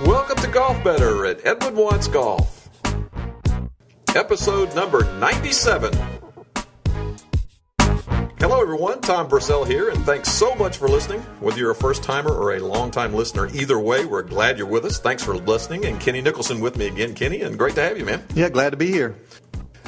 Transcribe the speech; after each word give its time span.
Welcome 0.00 0.36
to 0.38 0.50
Golf 0.52 0.82
Better 0.82 1.26
at 1.26 1.46
Edwin 1.46 1.76
Watts 1.76 2.08
Golf. 2.08 2.68
Episode 4.16 4.74
number 4.74 5.04
97. 5.18 5.92
Hello, 8.40 8.60
everyone. 8.60 9.00
Tom 9.00 9.28
Purcell 9.28 9.64
here, 9.64 9.90
and 9.90 10.04
thanks 10.04 10.28
so 10.28 10.56
much 10.56 10.76
for 10.76 10.88
listening. 10.88 11.20
Whether 11.38 11.58
you're 11.58 11.70
a 11.70 11.76
first 11.76 12.02
timer 12.02 12.32
or 12.32 12.56
a 12.56 12.58
long 12.58 12.90
time 12.90 13.14
listener, 13.14 13.46
either 13.54 13.78
way, 13.78 14.04
we're 14.04 14.22
glad 14.22 14.58
you're 14.58 14.66
with 14.66 14.84
us. 14.84 14.98
Thanks 14.98 15.22
for 15.22 15.36
listening. 15.36 15.84
And 15.84 16.00
Kenny 16.00 16.20
Nicholson 16.20 16.60
with 16.60 16.76
me 16.76 16.88
again. 16.88 17.14
Kenny, 17.14 17.42
and 17.42 17.56
great 17.56 17.76
to 17.76 17.82
have 17.82 17.96
you, 17.96 18.04
man. 18.04 18.24
Yeah, 18.34 18.48
glad 18.48 18.70
to 18.70 18.76
be 18.76 18.88
here. 18.88 19.14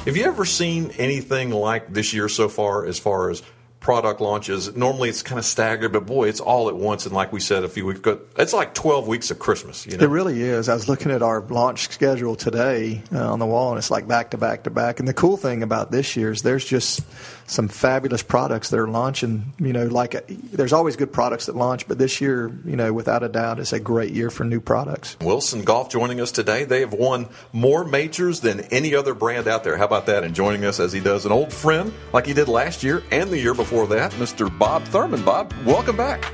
Have 0.05 0.15
you 0.15 0.25
ever 0.25 0.45
seen 0.45 0.91
anything 0.99 1.49
like 1.49 1.91
this 1.91 2.13
year 2.13 2.29
so 2.29 2.47
far 2.47 2.85
as 2.85 2.99
far 2.99 3.31
as 3.31 3.41
product 3.85 4.19
launches. 4.19 4.75
Normally 4.75 5.09
it's 5.09 5.21
kind 5.21 5.37
of 5.37 5.45
staggered, 5.45 5.93
but 5.93 6.07
boy, 6.07 6.27
it's 6.27 6.39
all 6.39 6.69
at 6.69 6.75
once. 6.75 7.05
And 7.05 7.13
like 7.13 7.31
we 7.31 7.39
said 7.39 7.63
a 7.63 7.69
few 7.69 7.85
weeks 7.85 7.99
ago, 7.99 8.19
it's 8.35 8.51
like 8.51 8.73
12 8.73 9.07
weeks 9.07 9.29
of 9.29 9.37
Christmas. 9.37 9.85
You 9.85 9.95
know? 9.95 10.05
It 10.05 10.09
really 10.09 10.41
is. 10.41 10.69
I 10.69 10.73
was 10.73 10.89
looking 10.89 11.11
at 11.11 11.21
our 11.21 11.41
launch 11.41 11.89
schedule 11.89 12.35
today 12.35 13.03
uh, 13.13 13.31
on 13.31 13.37
the 13.37 13.45
wall, 13.45 13.69
and 13.69 13.77
it's 13.77 13.91
like 13.91 14.07
back 14.07 14.31
to 14.31 14.39
back 14.39 14.63
to 14.63 14.71
back. 14.71 14.97
And 14.97 15.07
the 15.07 15.13
cool 15.13 15.37
thing 15.37 15.61
about 15.61 15.91
this 15.91 16.15
year 16.15 16.31
is 16.31 16.41
there's 16.41 16.65
just 16.65 17.01
some 17.47 17.67
fabulous 17.67 18.23
products 18.23 18.71
that 18.71 18.79
are 18.79 18.87
launching. 18.87 19.53
You 19.59 19.71
know, 19.71 19.85
like 19.85 20.25
there's 20.27 20.73
always 20.73 20.95
good 20.95 21.13
products 21.13 21.45
that 21.45 21.55
launch, 21.55 21.87
but 21.87 21.99
this 21.99 22.19
year, 22.19 22.51
you 22.65 22.75
know, 22.75 22.91
without 22.91 23.21
a 23.21 23.29
doubt, 23.29 23.59
it's 23.59 23.71
a 23.71 23.79
great 23.79 24.13
year 24.13 24.31
for 24.31 24.45
new 24.45 24.61
products. 24.61 25.15
Wilson 25.21 25.63
Golf 25.63 25.89
joining 25.91 26.19
us 26.19 26.31
today. 26.31 26.63
They 26.63 26.79
have 26.79 26.93
won 26.93 27.27
more 27.53 27.85
majors 27.85 28.39
than 28.39 28.61
any 28.71 28.95
other 28.95 29.13
brand 29.13 29.47
out 29.47 29.63
there. 29.63 29.77
How 29.77 29.85
about 29.85 30.07
that? 30.07 30.23
And 30.23 30.33
joining 30.33 30.65
us 30.65 30.79
as 30.79 30.91
he 30.91 31.01
does, 31.01 31.27
an 31.27 31.31
old 31.31 31.53
friend 31.53 31.93
like 32.13 32.25
he 32.25 32.33
did 32.33 32.47
last 32.47 32.81
year 32.81 33.03
and 33.11 33.29
the 33.29 33.37
year 33.37 33.53
before 33.53 33.74
that, 33.87 34.11
Mr. 34.13 34.47
Bob 34.57 34.83
Thurman. 34.85 35.23
Bob, 35.23 35.53
welcome 35.65 35.97
back. 35.97 36.31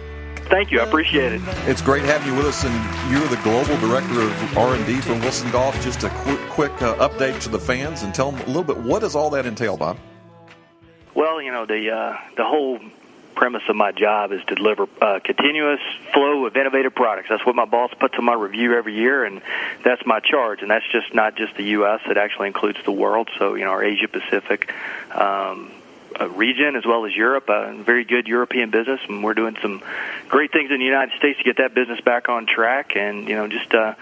Thank 0.52 0.70
you. 0.70 0.82
I 0.82 0.84
appreciate 0.84 1.32
it. 1.32 1.42
It's 1.66 1.82
great 1.82 2.04
having 2.04 2.28
you 2.28 2.36
with 2.36 2.46
us, 2.46 2.66
and 2.66 2.74
you're 3.12 3.28
the 3.30 3.42
global 3.42 3.78
director 3.80 4.22
of 4.22 4.58
R&D 4.58 5.00
from 5.02 5.22
Wilson 5.22 5.50
Golf. 5.50 5.82
Just 5.82 6.04
a 6.04 6.10
quick, 6.10 6.40
quick 6.50 6.82
uh, 6.82 7.08
update 7.08 7.40
to 7.42 7.50
the 7.50 7.60
fans 7.60 8.04
and 8.04 8.14
tell 8.14 8.32
them 8.32 8.42
a 8.42 8.48
little 8.48 8.64
bit 8.64 8.78
what 8.78 9.00
does 9.00 9.16
all 9.16 9.30
that 9.30 9.46
entail, 9.46 9.78
Bob? 9.78 9.98
Well, 11.16 11.42
you 11.42 11.52
know 11.52 11.66
the 11.66 11.92
uh, 11.92 12.18
the 12.36 12.44
whole 12.44 12.80
premise 13.36 13.64
of 13.70 13.76
my 13.76 13.92
job 13.92 14.32
is 14.32 14.44
to 14.46 14.56
deliver 14.56 14.88
a 15.02 15.20
continuous 15.22 15.80
flow 16.14 16.46
of 16.46 16.56
innovative 16.56 16.94
products. 16.94 17.30
That's 17.30 17.46
what 17.46 17.56
my 17.56 17.66
boss 17.66 17.92
puts 18.00 18.16
on 18.18 18.26
my 18.26 18.34
review 18.34 18.76
every 18.78 18.96
year, 18.96 19.24
and 19.24 19.42
that's 19.84 20.06
my 20.06 20.20
charge. 20.20 20.62
And 20.62 20.70
that's 20.70 20.86
just 20.92 21.14
not 21.14 21.36
just 21.36 21.56
the 21.56 21.64
U.S. 21.64 22.02
It 22.08 22.18
actually 22.18 22.48
includes 22.48 22.80
the 22.84 22.92
world. 22.92 23.30
So 23.40 23.56
you 23.56 23.64
know 23.64 23.72
our 23.72 23.84
Asia 23.84 24.08
Pacific. 24.08 24.74
Um, 25.12 25.72
region 26.30 26.76
as 26.76 26.86
well 26.86 27.06
as 27.06 27.16
Europe, 27.16 27.50
a 27.50 27.74
very 27.84 28.04
good 28.04 28.28
European 28.28 28.70
business, 28.70 29.00
and 29.08 29.24
we're 29.24 29.34
doing 29.34 29.56
some 29.62 29.82
great 30.30 30.52
things 30.52 30.72
in 30.72 30.80
the 30.80 30.86
United 30.86 31.18
States 31.18 31.38
to 31.40 31.44
get 31.44 31.58
that 31.58 31.74
business 31.74 32.00
back 32.02 32.30
on 32.30 32.46
track, 32.46 32.96
and 32.96 33.28
you 33.28 33.36
know 33.36 33.48
just 33.48 33.74
uh, 33.74 33.96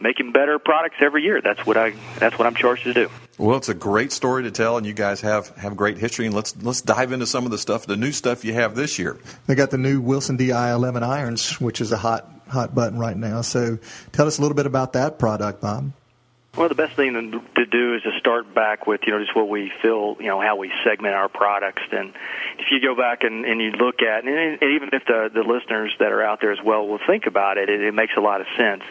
making 0.00 0.32
better 0.32 0.58
products 0.58 0.96
every 1.00 1.22
year. 1.22 1.40
That's 1.40 1.64
what 1.66 1.76
I 1.76 1.94
that's 2.18 2.38
what 2.38 2.46
I'm 2.46 2.54
charged 2.54 2.84
to 2.84 2.94
do. 2.94 3.10
Well, 3.38 3.56
it's 3.56 3.68
a 3.68 3.74
great 3.74 4.10
story 4.10 4.42
to 4.44 4.50
tell, 4.50 4.76
and 4.76 4.86
you 4.86 4.92
guys 4.92 5.20
have, 5.20 5.48
have 5.56 5.76
great 5.76 5.96
history. 5.96 6.26
And 6.26 6.34
let's 6.34 6.56
let's 6.62 6.82
dive 6.82 7.12
into 7.12 7.26
some 7.26 7.44
of 7.44 7.52
the 7.52 7.58
stuff, 7.58 7.86
the 7.86 7.96
new 7.96 8.12
stuff 8.12 8.44
you 8.44 8.52
have 8.54 8.74
this 8.74 8.98
year. 8.98 9.16
They 9.46 9.54
got 9.54 9.70
the 9.70 9.78
new 9.78 10.00
Wilson 10.00 10.36
Di 10.36 10.72
11 10.72 11.02
irons, 11.04 11.60
which 11.60 11.80
is 11.80 11.92
a 11.92 11.96
hot 11.96 12.28
hot 12.48 12.74
button 12.74 12.98
right 12.98 13.16
now. 13.16 13.42
So, 13.42 13.78
tell 14.12 14.26
us 14.26 14.38
a 14.38 14.42
little 14.42 14.56
bit 14.56 14.66
about 14.66 14.94
that 14.94 15.18
product, 15.18 15.60
Bob. 15.60 15.92
Well, 16.58 16.68
the 16.68 16.74
best 16.74 16.96
thing 16.96 17.12
to 17.54 17.66
do 17.66 17.94
is 17.94 18.02
to 18.02 18.18
start 18.18 18.52
back 18.52 18.88
with, 18.88 19.02
you 19.06 19.12
know, 19.12 19.20
just 19.20 19.36
what 19.36 19.48
we 19.48 19.70
feel, 19.80 20.16
you 20.18 20.26
know, 20.26 20.40
how 20.40 20.56
we 20.56 20.72
segment 20.82 21.14
our 21.14 21.28
products. 21.28 21.82
And 21.92 22.12
if 22.58 22.72
you 22.72 22.80
go 22.80 22.96
back 22.96 23.22
and, 23.22 23.44
and 23.44 23.60
you 23.60 23.70
look 23.70 24.02
at, 24.02 24.24
and, 24.24 24.60
even 24.60 24.88
if 24.92 25.04
the, 25.06 25.30
the 25.32 25.44
listeners 25.44 25.94
that 26.00 26.10
are 26.10 26.20
out 26.20 26.40
there 26.40 26.50
as 26.50 26.58
well 26.60 26.88
will 26.88 26.98
think 27.06 27.26
about 27.26 27.58
it, 27.58 27.68
it, 27.68 27.80
it 27.80 27.94
makes 27.94 28.14
a 28.16 28.20
lot 28.20 28.40
of 28.40 28.48
sense. 28.56 28.82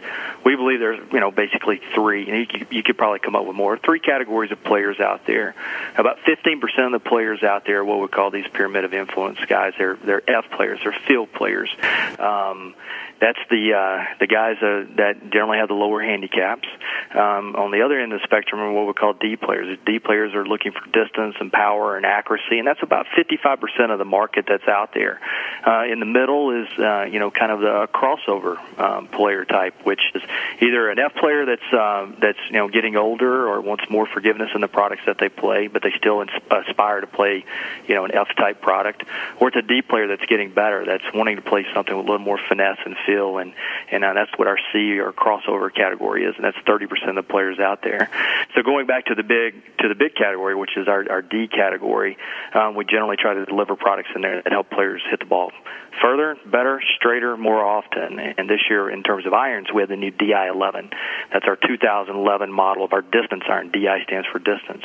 We 0.46 0.56
believe 0.56 0.80
there's, 0.80 1.02
you 1.12 1.20
know, 1.20 1.30
basically 1.30 1.82
three, 1.94 2.30
and 2.30 2.54
you, 2.54 2.68
you 2.70 2.84
could 2.84 2.98
probably 2.98 3.20
come 3.20 3.36
up 3.36 3.46
with 3.46 3.58
more, 3.58 3.78
three 3.78 4.00
categories 4.00 4.54
of 4.54 4.64
players 4.64 5.02
out 5.02 5.26
there. 5.28 5.54
About 5.98 6.20
15% 6.20 6.62
of 6.86 6.94
the 6.94 7.00
players 7.00 7.44
out 7.44 7.66
there 7.66 7.80
are 7.80 7.86
what 7.86 8.00
we 8.00 8.08
call 8.08 8.32
these 8.32 8.48
pyramid 8.54 8.86
of 8.86 8.94
influence 8.94 9.40
guys. 9.46 9.74
They're, 9.78 9.98
they're 9.98 10.24
F 10.26 10.46
players, 10.52 10.80
they're 10.84 10.98
field 11.06 11.34
players. 11.34 11.70
Um, 12.18 12.76
that's 13.20 13.40
the 13.50 13.74
uh, 13.74 14.16
the 14.20 14.28
guys 14.28 14.58
uh, 14.62 14.86
that 14.98 15.32
generally 15.32 15.58
have 15.58 15.70
the 15.70 15.74
lower 15.74 16.02
handicaps. 16.02 16.68
Um, 17.14 17.56
on 17.58 17.72
the 17.72 17.82
other 17.82 18.00
end 18.00 18.14
of 18.14 18.22
the 18.22 18.28
spectrum 18.28 18.62
are 18.62 18.72
what 18.72 18.86
we 18.86 18.94
call 18.94 19.14
D 19.14 19.36
players. 19.36 19.78
D 19.86 19.98
players 20.00 20.34
are 20.36 20.46
looking 20.46 20.72
for 20.72 20.86
distance 20.92 21.36
and 21.40 21.52
power 21.52 21.98
and 21.98 22.06
accuracy, 22.06 22.60
and 22.60 22.68
that's 22.68 22.84
about 22.84 23.08
55% 23.18 23.92
of 23.92 23.98
the 23.98 24.06
market 24.06 24.46
that's 24.48 24.68
out 24.68 24.94
there. 24.94 25.20
Uh, 25.66 25.86
in 25.92 26.00
the 26.00 26.06
middle 26.06 26.52
is 26.52 26.68
uh, 26.78 27.04
you 27.12 27.20
know 27.20 27.32
kind 27.32 27.52
of 27.52 27.60
the 27.60 27.88
crossover 27.94 28.58
um, 28.80 29.08
player 29.08 29.44
type, 29.44 29.74
which 29.84 30.02
is 30.14 30.22
either 30.62 30.90
an 30.90 31.00
F 31.00 31.16
player 31.16 31.46
that's 31.46 31.74
uh, 31.74 32.08
that's 32.22 32.40
you 32.48 32.58
know 32.58 32.68
getting 32.68 32.96
older 32.96 33.48
or 33.48 33.60
wants 33.62 33.84
more 33.90 34.06
forgiveness 34.06 34.52
in 34.54 34.62
the 34.62 34.68
products 34.68 35.02
that 35.08 35.18
they 35.20 35.30
play, 35.30 35.68
but 35.68 35.82
they 35.82 35.92
still 35.98 36.24
aspire 36.52 37.02
to 37.02 37.08
play 37.08 37.44
you 37.88 37.96
know 37.96 38.06
an 38.06 38.14
F 38.14 38.28
type 38.38 38.62
product, 38.62 39.04
or 39.40 39.48
it's 39.48 39.58
a 39.58 39.64
D 39.64 39.82
player 39.82 40.08
that's 40.08 40.26
getting 40.28 40.52
better, 40.52 40.86
that's 40.86 41.12
wanting 41.14 41.38
to 41.38 41.42
play 41.42 41.66
something 41.74 41.98
with 41.98 42.06
a 42.06 42.10
little 42.10 42.24
more 42.24 42.40
finesse 42.48 42.80
and 42.86 42.96
feel, 43.06 43.40
and 43.40 43.54
and 43.92 44.06
uh, 44.06 44.14
that's 44.14 44.32
what 44.38 44.48
our 44.48 44.60
C 44.72 45.00
or 45.00 45.12
crossover 45.12 45.74
category 45.74 46.24
is, 46.24 46.36
and 46.36 46.44
that's 46.44 46.58
30% 46.58 47.10
of 47.10 47.16
the 47.16 47.24
players 47.24 47.47
out 47.60 47.80
there. 47.84 48.10
So 48.56 48.64
going 48.64 48.88
back 48.88 49.06
to 49.06 49.16
the 49.16 49.24
big 49.24 49.56
to 49.80 49.88
the 49.88 49.96
big 49.96 50.16
category, 50.16 50.56
which 50.56 50.76
is 50.76 50.88
our, 50.88 51.06
our 51.10 51.22
D 51.22 51.48
category, 51.48 52.18
um, 52.54 52.76
we 52.76 52.84
generally 52.86 53.16
try 53.16 53.34
to 53.34 53.46
deliver 53.46 53.76
products 53.76 54.10
in 54.16 54.22
there 54.22 54.42
that 54.42 54.52
help 54.52 54.70
players 54.70 55.02
hit 55.10 55.20
the 55.20 55.26
ball 55.26 55.52
further, 56.02 56.38
better, 56.46 56.82
straighter, 56.98 57.38
more 57.38 57.64
often. 57.64 58.20
And 58.20 58.50
this 58.50 58.62
year, 58.70 58.90
in 58.90 59.04
terms 59.04 59.26
of 59.26 59.34
irons, 59.34 59.68
we 59.74 59.82
have 59.82 59.90
the 59.90 59.96
new 59.96 60.12
DI11. 60.12 60.92
That's 61.32 61.46
our 61.46 61.56
2011 61.56 62.52
model 62.52 62.84
of 62.84 62.94
our 62.94 63.02
distance 63.02 63.44
iron. 63.50 63.72
DI 63.72 64.04
stands 64.04 64.28
for 64.32 64.40
distance, 64.40 64.84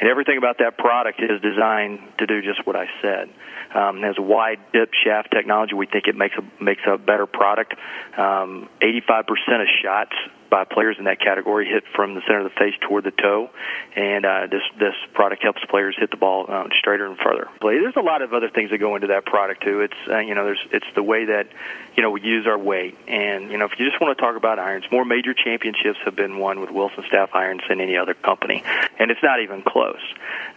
and 0.00 0.08
everything 0.08 0.38
about 0.38 0.58
that 0.58 0.78
product 0.78 1.20
is 1.20 1.40
designed 1.40 2.00
to 2.18 2.26
do 2.26 2.42
just 2.42 2.66
what 2.66 2.76
I 2.76 2.86
said. 3.02 3.28
Um, 3.74 4.00
has 4.02 4.16
wide 4.18 4.60
tip 4.72 4.90
shaft 5.04 5.30
technology. 5.30 5.74
We 5.74 5.86
think 5.86 6.06
it 6.06 6.16
makes 6.16 6.34
a 6.36 6.64
makes 6.64 6.80
a 6.86 6.96
better 6.96 7.26
product. 7.26 7.74
Um, 8.16 8.68
85% 8.80 9.28
of 9.60 9.68
shots 9.82 10.14
by 10.50 10.64
players 10.64 10.96
in 10.98 11.04
that 11.04 11.20
category 11.20 11.66
hit 11.68 11.84
from 11.94 12.14
the 12.14 12.20
center 12.22 12.38
of 12.38 12.44
the 12.44 12.58
face 12.58 12.74
toward 12.80 13.04
the 13.04 13.10
toe, 13.10 13.50
and 13.96 14.24
uh, 14.24 14.46
this 14.50 14.62
this 14.78 14.94
product 15.14 15.42
helps 15.42 15.64
players 15.68 15.96
hit 15.98 16.10
the 16.10 16.16
ball 16.16 16.50
um, 16.50 16.70
straighter 16.78 17.06
and 17.06 17.18
further. 17.18 17.48
There's 17.60 17.96
a 17.96 18.00
lot 18.00 18.22
of 18.22 18.32
other 18.32 18.48
things 18.48 18.70
that 18.70 18.78
go 18.78 18.94
into 18.94 19.08
that 19.08 19.24
product 19.24 19.62
too. 19.62 19.80
It's 19.80 19.94
uh, 20.08 20.18
you 20.18 20.34
know 20.34 20.44
there's 20.44 20.66
it's 20.72 20.86
the 20.94 21.02
way 21.02 21.26
that 21.26 21.48
you 21.96 22.02
know 22.02 22.10
we 22.10 22.22
use 22.22 22.46
our 22.46 22.58
weight, 22.58 22.96
and 23.06 23.50
you 23.50 23.58
know 23.58 23.66
if 23.66 23.78
you 23.78 23.88
just 23.88 24.00
want 24.00 24.16
to 24.16 24.22
talk 24.22 24.36
about 24.36 24.58
irons, 24.58 24.84
more 24.90 25.04
major 25.04 25.34
championships 25.34 25.98
have 26.04 26.16
been 26.16 26.38
won 26.38 26.60
with 26.60 26.70
Wilson 26.70 27.04
Staff 27.08 27.30
irons 27.34 27.62
than 27.68 27.80
any 27.80 27.96
other 27.96 28.14
company, 28.14 28.62
and 28.98 29.10
it's 29.10 29.22
not 29.22 29.40
even 29.40 29.62
close. 29.62 30.02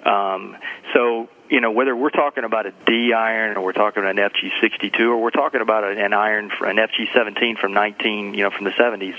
Um, 0.05 0.57
so 0.93 1.29
you 1.51 1.59
know, 1.59 1.69
whether 1.69 1.93
we're 1.93 2.09
talking 2.09 2.45
about 2.45 2.65
a 2.65 2.73
D 2.87 3.11
iron 3.11 3.57
or 3.57 3.65
we're 3.65 3.73
talking 3.73 4.01
about 4.01 4.17
an 4.17 4.29
FG62 4.31 4.99
or 5.01 5.17
we're 5.17 5.31
talking 5.31 5.59
about 5.59 5.83
an 5.83 6.13
iron, 6.13 6.45
an 6.61 6.77
FG17 6.77 7.59
from 7.59 7.73
19, 7.73 8.33
you 8.33 8.43
know, 8.43 8.49
from 8.49 8.63
the 8.63 8.71
70s. 8.71 9.15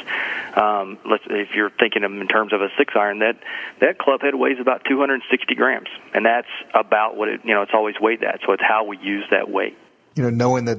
Um, 0.57 0.99
let's, 1.05 1.25
if 1.29 1.55
you're 1.55 1.69
thinking 1.69 2.05
of 2.05 2.11
in 2.11 2.27
terms 2.29 2.55
of 2.55 2.63
a 2.63 2.69
six 2.79 2.95
iron, 2.97 3.19
that 3.19 3.37
that 3.81 3.99
club 3.99 4.23
head 4.23 4.35
weighs 4.35 4.59
about 4.59 4.83
260 4.87 5.55
grams, 5.55 5.89
and 6.15 6.25
that's 6.25 6.49
about 6.73 7.17
what 7.17 7.29
it, 7.29 7.43
you 7.45 7.53
know, 7.53 7.61
it's 7.63 7.75
always 7.75 7.97
weighed 8.01 8.21
that. 8.21 8.41
So 8.47 8.53
it's 8.53 8.63
how 8.67 8.85
we 8.85 8.97
use 8.99 9.25
that 9.31 9.51
weight 9.51 9.77
you 10.15 10.23
know, 10.23 10.31
knowing 10.31 10.67
that 10.67 10.79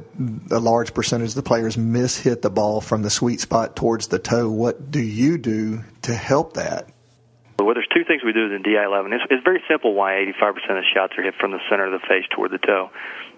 a 0.51 0.59
large 0.59 0.93
percentage 0.93 1.29
of 1.29 1.35
the 1.35 1.43
players 1.43 1.75
miss 1.75 2.19
hit 2.19 2.43
the 2.43 2.51
ball 2.51 2.81
from 2.81 3.01
the 3.01 3.09
sweet 3.09 3.39
spot 3.39 3.75
towards 3.75 4.07
the 4.07 4.19
toe, 4.19 4.47
what 4.49 4.91
do 4.91 5.01
you 5.01 5.39
do 5.39 5.83
to 6.03 6.13
help 6.13 6.53
that? 6.53 6.92
Well, 7.59 7.73
there's 7.73 7.87
two 7.93 8.03
things 8.03 8.23
we 8.23 8.33
do 8.33 8.51
in 8.51 8.63
DI11. 8.63 9.13
It's, 9.13 9.23
it's 9.29 9.43
very 9.43 9.61
simple 9.69 9.93
why 9.93 10.13
85% 10.41 10.77
of 10.77 10.83
shots 10.93 11.13
are 11.17 11.23
hit 11.23 11.35
from 11.39 11.51
the 11.51 11.59
center 11.69 11.85
of 11.85 11.91
the 11.93 12.05
face 12.07 12.25
toward 12.31 12.51
the 12.51 12.57
toe. 12.57 12.89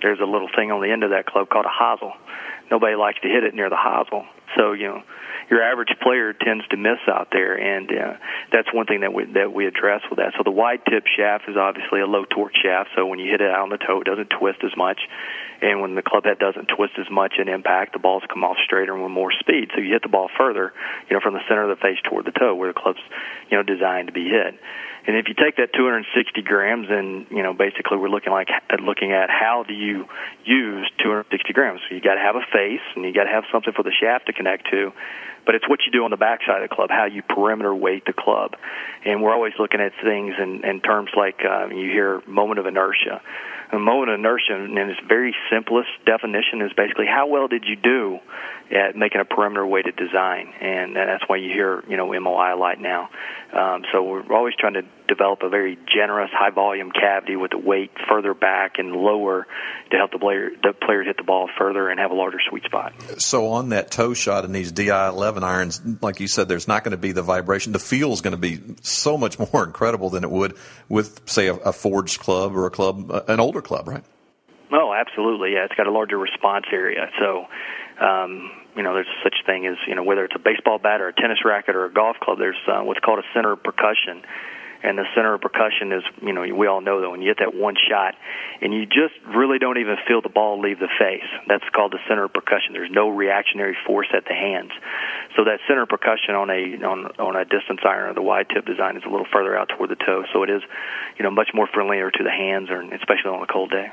There's 0.02 0.20
a 0.20 0.26
little 0.26 0.50
thing 0.56 0.72
on 0.72 0.82
the 0.82 0.92
end 0.92 1.04
of 1.04 1.12
that 1.12 1.26
club 1.26 1.50
called 1.50 1.66
a 1.66 1.70
hosel. 1.70 2.14
Nobody 2.72 2.96
likes 2.96 3.20
to 3.22 3.28
hit 3.28 3.44
it 3.44 3.54
near 3.54 3.70
the 3.70 3.76
hosel. 3.76 4.26
So, 4.56 4.74
you 4.74 4.88
know, 4.88 5.04
your 5.50 5.62
average 5.62 5.94
player 6.02 6.34
tends 6.34 6.68
to 6.70 6.78
miss 6.78 6.98
out 7.08 7.30
there, 7.32 7.54
and 7.54 7.90
uh, 7.92 8.14
that's 8.52 8.74
one 8.74 8.86
thing 8.86 9.02
that 9.02 9.14
we 9.14 9.26
that 9.34 9.54
we 9.54 9.68
address 9.68 10.02
with 10.10 10.18
that. 10.18 10.34
So 10.38 10.44
the 10.44 10.52
wide 10.52 10.82
tip 10.90 11.06
shaft 11.06 11.46
is 11.48 11.56
obviously 11.56 12.02
a 12.02 12.08
low 12.08 12.26
torque 12.26 12.56
shaft, 12.56 12.90
so 12.96 13.06
when 13.06 13.20
you 13.20 13.30
hit 13.30 13.42
it 13.42 13.52
out 13.52 13.62
on 13.62 13.70
the 13.70 13.78
toe, 13.78 14.02
it 14.02 14.06
doesn't 14.06 14.30
twist 14.30 14.60
as 14.64 14.76
much, 14.76 15.00
and 15.62 15.82
when 15.82 15.94
the 15.94 16.02
club 16.02 16.26
head 16.26 16.40
doesn't 16.40 16.70
twist 16.76 16.94
as 16.98 17.10
much 17.12 17.36
in 17.38 17.48
impact, 17.48 17.94
the 17.94 18.00
balls 18.00 18.24
come 18.28 18.44
off 18.44 18.58
straighter 18.66 18.94
and 18.94 19.04
with 19.04 19.12
more 19.12 19.32
speed. 19.40 19.70
So 19.76 19.82
you 19.82 19.94
hit 19.94 20.02
the 20.02 20.10
ball 20.10 20.30
further, 20.36 20.74
you 21.10 21.16
know, 21.16 21.22
from 21.22 21.36
the 21.36 21.46
center 21.48 21.70
of 21.70 21.78
the 21.78 21.82
face 21.82 22.00
toward 22.10 22.26
the 22.26 22.34
toe, 22.34 22.56
where 22.56 22.74
the 22.74 22.80
club's 22.80 23.02
you 23.52 23.58
know 23.58 23.64
designed 23.64 24.08
to 24.08 24.14
be 24.14 24.26
hit. 24.26 24.58
And 25.08 25.16
if 25.16 25.28
you 25.28 25.36
take 25.36 25.58
that 25.58 25.70
260 25.74 26.42
grams, 26.42 26.88
and 26.90 27.28
you 27.30 27.44
know, 27.44 27.54
basically 27.54 27.98
we're 27.98 28.10
looking 28.10 28.34
like 28.34 28.50
looking 28.82 29.14
at 29.14 29.30
how 29.30 29.64
do 29.68 29.74
you 29.74 30.06
use 30.44 30.90
260 30.98 31.54
grams. 31.54 31.82
So 31.88 31.94
you 31.94 32.02
got 32.02 32.16
to 32.16 32.26
have 32.26 32.36
a 32.36 32.46
face, 32.52 32.82
and 32.96 33.06
you 33.06 33.14
got 33.14 33.26
to 33.26 33.30
have 33.30 33.44
something 33.52 33.74
for 33.74 33.84
the 33.84 33.94
shaft 33.94 34.26
to 34.28 34.34
connect 34.36 34.70
to. 34.72 34.92
but 35.46 35.56
it's 35.56 35.68
what 35.70 35.80
you 35.86 35.92
do 35.92 36.04
on 36.04 36.12
the 36.12 36.18
backside 36.18 36.64
of 36.64 36.70
the 36.70 36.76
club, 36.76 36.90
how 36.90 37.06
you 37.06 37.22
perimeter 37.22 37.74
weight 37.74 38.04
the 38.06 38.14
club, 38.14 38.56
and 39.06 39.22
we're 39.22 39.34
always 39.34 39.54
looking 39.60 39.80
at 39.80 39.92
things 40.04 40.34
in, 40.42 40.66
in 40.66 40.82
terms 40.82 41.12
like 41.16 41.42
uh, 41.46 41.68
you 41.68 41.90
hear 41.90 42.22
moment 42.28 42.60
of 42.60 42.66
inertia. 42.66 43.22
A 43.72 43.80
moment 43.80 44.12
of 44.12 44.20
inertia, 44.20 44.56
in 44.56 44.78
its 44.78 45.00
very 45.08 45.36
simplest 45.52 45.90
definition, 46.06 46.62
is 46.62 46.72
basically 46.74 47.08
how 47.08 47.28
well 47.28 47.48
did 47.48 47.66
you 47.66 47.76
do 47.76 48.20
at 48.72 48.96
making 48.96 49.22
a 49.22 49.26
perimeter 49.26 49.66
weighted 49.66 49.96
design, 49.96 50.54
and 50.60 50.96
that's 50.96 51.24
why 51.28 51.38
you 51.38 51.50
hear 51.50 51.84
you 51.88 51.98
know 51.98 52.08
MOI 52.20 52.54
a 52.54 52.58
lot 52.58 52.80
now. 52.80 53.10
Um, 53.54 53.84
so 53.92 54.04
we're 54.04 54.34
always 54.34 54.56
trying 54.60 54.74
to 54.74 54.82
develop 55.08 55.44
a 55.44 55.50
very 55.50 55.78
generous, 55.94 56.30
high 56.34 56.50
volume 56.50 56.92
cavity 56.92 57.36
with 57.36 57.52
the 57.52 57.58
weight 57.58 57.92
further 58.10 58.34
back 58.34 58.80
and 58.80 58.92
lower 58.92 59.46
to 59.92 59.98
help 59.98 60.12
the 60.12 60.20
player 60.20 60.50
the 60.64 60.74
player 60.74 61.04
hit 61.04 61.18
the 61.18 61.24
ball 61.24 61.50
further 61.58 61.90
and 61.90 62.00
have 62.00 62.12
a 62.12 62.16
larger 62.16 62.40
sweet 62.50 62.64
spot. 62.64 62.94
So 63.20 63.50
on 63.52 63.70
that 63.70 63.92
toe 63.92 64.14
shot 64.14 64.46
in 64.46 64.52
these 64.52 64.72
DI 64.72 65.10
11 65.10 65.44
irons, 65.44 65.82
like 66.02 66.20
you 66.20 66.28
said, 66.28 66.50
there's 66.50 66.68
not 66.68 66.84
going 66.84 66.92
to 66.92 66.98
be 66.98 67.12
the 67.12 67.22
vibration. 67.22 67.72
The 67.72 67.80
feel 67.80 68.12
is 68.14 68.22
going 68.22 68.36
to 68.36 68.38
be 68.38 68.60
so 68.82 69.18
much 69.18 69.38
more 69.40 69.64
incredible 69.66 70.10
than 70.10 70.24
it 70.24 70.32
would 70.32 70.58
with, 70.90 71.22
say, 71.30 71.48
a, 71.48 71.56
a 71.56 71.74
forged 71.74 72.20
club 72.20 72.56
or 72.56 72.66
a 72.66 72.72
club, 72.72 73.12
an 73.28 73.40
older 73.40 73.62
club, 73.62 73.88
right? 73.88 74.04
Oh, 74.72 74.94
absolutely. 74.94 75.54
Yeah, 75.54 75.66
it's 75.66 75.76
got 75.76 75.88
a 75.88 75.92
larger 75.92 76.18
response 76.18 76.66
area. 76.72 77.10
So 77.20 77.46
um, 78.00 78.52
you 78.76 78.84
know, 78.84 78.94
there's 78.94 79.08
such 79.24 79.36
thing 79.46 79.66
as 79.66 79.78
you 79.88 79.96
know 79.96 80.04
whether 80.04 80.26
it's 80.26 80.36
a 80.36 80.40
baseball 80.40 80.80
bat 80.80 81.02
or 81.02 81.08
a 81.08 81.14
tennis 81.14 81.40
racket 81.46 81.76
or 81.76 81.86
a 81.86 81.94
golf 81.94 82.18
club. 82.22 82.38
There's 82.38 82.60
uh, 82.68 82.82
what's 82.82 83.00
called 83.00 83.20
a 83.20 83.28
center 83.34 83.54
of 83.54 83.64
percussion, 83.64 84.22
and 84.84 84.98
the 84.98 85.06
center 85.16 85.34
of 85.34 85.42
percussion 85.42 85.94
is 85.94 86.04
you 86.22 86.34
know 86.34 86.42
we 86.42 86.68
all 86.68 86.82
know 86.82 87.00
that 87.02 87.10
when 87.10 87.22
you 87.22 87.30
hit 87.30 87.40
that 87.40 87.56
one 87.56 87.76
shot, 87.90 88.16
and 88.62 88.74
you 88.74 88.86
just 88.86 89.16
really 89.26 89.60
don't 89.60 89.78
even 89.78 89.96
feel 90.08 90.22
the 90.22 90.30
ball 90.30 90.60
leave 90.60 90.80
the 90.80 90.92
face. 91.00 91.28
That's 91.48 91.64
called 91.74 91.94
the 91.94 92.04
center 92.10 92.26
of 92.26 92.34
percussion. 92.34 92.74
There's 92.74 92.92
no 92.92 93.08
reactionary 93.08 93.78
force 93.88 94.08
at 94.14 94.26
the 94.26 94.36
hands, 94.36 94.72
so 95.38 95.46
that 95.46 95.60
center 95.68 95.84
of 95.84 95.90
percussion 95.90 96.36
on 96.36 96.50
a 96.50 96.84
on 96.84 97.06
on 97.18 97.36
a 97.38 97.46
distance 97.46 97.80
iron 97.88 98.12
or 98.12 98.14
the 98.14 98.22
wide 98.22 98.50
tip 98.54 98.66
design 98.66 98.98
is 98.98 99.04
a 99.08 99.10
little 99.10 99.28
further 99.32 99.58
out 99.58 99.70
toward 99.70 99.90
the 99.90 99.96
toe. 99.96 100.24
So 100.34 100.44
it 100.44 100.50
is, 100.50 100.62
you 101.18 101.24
know, 101.24 101.32
much 101.32 101.52
more 101.54 101.68
familiar 101.72 102.12
to 102.12 102.24
the 102.24 102.32
hands, 102.32 102.70
or 102.70 102.82
especially 102.82 103.32
on 103.32 103.42
a 103.42 103.48
cold 103.48 103.72
day. 103.72 103.88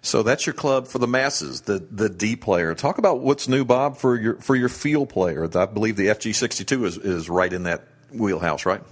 So 0.00 0.22
that's 0.22 0.46
your 0.46 0.54
club 0.54 0.88
for 0.88 0.98
the 0.98 1.06
masses, 1.06 1.62
the 1.62 1.86
the 1.90 2.08
D 2.08 2.36
player. 2.36 2.74
Talk 2.74 2.98
about 2.98 3.20
what's 3.20 3.48
new, 3.48 3.64
Bob, 3.64 3.96
for 3.96 4.16
your 4.16 4.34
for 4.36 4.56
your 4.56 4.68
field 4.68 5.08
player. 5.08 5.48
I 5.56 5.66
believe 5.66 5.96
the 5.96 6.08
FG62 6.08 6.84
is 6.84 6.98
is 6.98 7.30
right 7.30 7.52
in 7.52 7.64
that 7.64 7.86
wheelhouse, 8.12 8.66
right? 8.66 8.82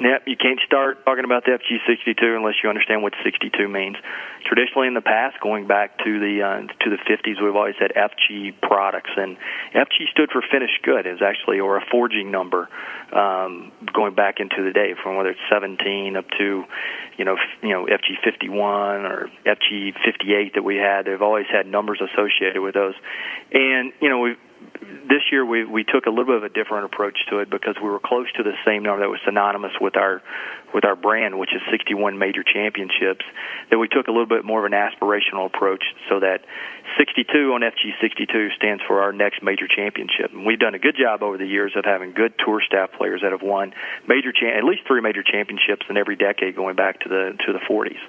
Yep, 0.00 0.22
you 0.26 0.36
can't 0.36 0.58
start 0.66 1.04
talking 1.04 1.24
about 1.24 1.44
the 1.44 1.52
FG62 1.52 2.36
unless 2.36 2.54
you 2.62 2.68
understand 2.68 3.02
what 3.02 3.12
62 3.22 3.68
means. 3.68 3.96
Traditionally, 4.44 4.88
in 4.88 4.94
the 4.94 5.00
past, 5.02 5.38
going 5.40 5.66
back 5.66 5.98
to 5.98 6.18
the 6.18 6.42
uh, 6.42 6.60
to 6.82 6.90
the 6.90 6.96
50s, 6.96 7.40
we've 7.42 7.54
always 7.54 7.76
had 7.78 7.92
FG 7.94 8.60
products, 8.62 9.10
and 9.16 9.36
FG 9.74 10.10
stood 10.10 10.30
for 10.32 10.42
finished 10.50 10.82
good. 10.82 11.06
Is 11.06 11.20
actually 11.22 11.60
or 11.60 11.76
a 11.76 11.84
forging 11.90 12.30
number, 12.30 12.68
um, 13.12 13.70
going 13.92 14.14
back 14.14 14.40
into 14.40 14.64
the 14.64 14.72
day 14.72 14.94
from 15.00 15.16
whether 15.16 15.30
it's 15.30 15.40
17 15.50 16.16
up 16.16 16.24
to, 16.38 16.64
you 17.16 17.24
know, 17.24 17.36
you 17.62 17.70
know 17.70 17.86
FG51 17.86 19.08
or 19.08 19.30
FG58 19.46 20.54
that 20.54 20.64
we 20.64 20.76
had. 20.76 21.04
They've 21.04 21.22
always 21.22 21.46
had 21.52 21.66
numbers 21.66 22.00
associated 22.00 22.60
with 22.60 22.74
those, 22.74 22.94
and 23.52 23.92
you 24.00 24.08
know 24.08 24.18
we 24.18 24.36
this 25.08 25.22
year 25.30 25.44
we 25.44 25.64
we 25.64 25.84
took 25.84 26.06
a 26.06 26.10
little 26.10 26.24
bit 26.24 26.36
of 26.36 26.44
a 26.44 26.48
different 26.48 26.86
approach 26.86 27.18
to 27.28 27.38
it 27.38 27.50
because 27.50 27.76
we 27.82 27.88
were 27.88 28.00
close 28.00 28.26
to 28.36 28.42
the 28.42 28.54
same 28.64 28.82
number 28.82 29.00
that 29.00 29.10
was 29.10 29.20
synonymous 29.24 29.72
with 29.80 29.96
our 29.96 30.22
with 30.72 30.84
our 30.84 30.96
brand, 30.96 31.38
which 31.38 31.52
is 31.54 31.60
61 31.70 32.18
major 32.18 32.42
championships. 32.42 33.24
That 33.70 33.78
we 33.78 33.88
took 33.88 34.08
a 34.08 34.10
little 34.10 34.26
bit 34.26 34.44
more 34.44 34.64
of 34.64 34.72
an 34.72 34.78
aspirational 34.78 35.46
approach, 35.46 35.84
so 36.08 36.20
that 36.20 36.44
62 36.96 37.52
on 37.52 37.60
FG62 37.60 38.56
stands 38.56 38.82
for 38.86 39.02
our 39.02 39.12
next 39.12 39.42
major 39.42 39.68
championship. 39.68 40.32
And 40.32 40.46
we've 40.46 40.58
done 40.58 40.74
a 40.74 40.78
good 40.78 40.96
job 40.96 41.22
over 41.22 41.36
the 41.36 41.46
years 41.46 41.72
of 41.76 41.84
having 41.84 42.12
good 42.12 42.34
tour 42.44 42.62
staff 42.66 42.90
players 42.96 43.20
that 43.22 43.32
have 43.32 43.42
won 43.42 43.74
major 44.08 44.32
cha- 44.32 44.56
at 44.56 44.64
least 44.64 44.82
three 44.86 45.00
major 45.00 45.22
championships 45.22 45.86
in 45.90 45.96
every 45.96 46.16
decade 46.16 46.56
going 46.56 46.76
back 46.76 47.00
to 47.00 47.08
the 47.08 47.36
to 47.46 47.52
the 47.52 47.60
40s. 47.60 48.00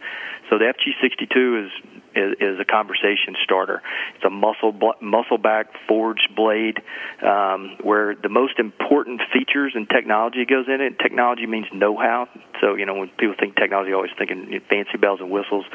So 0.49 0.57
the 0.57 0.71
FG62 0.71 1.65
is 1.65 1.71
is, 2.15 2.35
is 2.39 2.59
a 2.59 2.65
conversation 2.65 3.35
starter. 3.43 3.81
It's 4.15 4.23
a 4.25 4.29
muscle 4.29 4.73
muscle 5.01 5.37
back 5.37 5.67
forged 5.87 6.35
blade 6.35 6.79
um, 7.21 7.77
where 7.81 8.15
the 8.15 8.29
most 8.29 8.59
important 8.59 9.21
features 9.31 9.73
and 9.75 9.89
technology 9.89 10.45
goes 10.45 10.65
in 10.67 10.81
it. 10.81 10.99
Technology 10.99 11.45
means 11.45 11.67
know-how. 11.73 12.27
So 12.61 12.75
you 12.75 12.85
know 12.85 12.95
when 12.95 13.09
people 13.09 13.35
think 13.39 13.55
technology, 13.55 13.93
always 13.93 14.11
thinking 14.17 14.59
fancy 14.69 14.97
bells 14.97 15.19
and 15.19 15.29
whistles, 15.29 15.65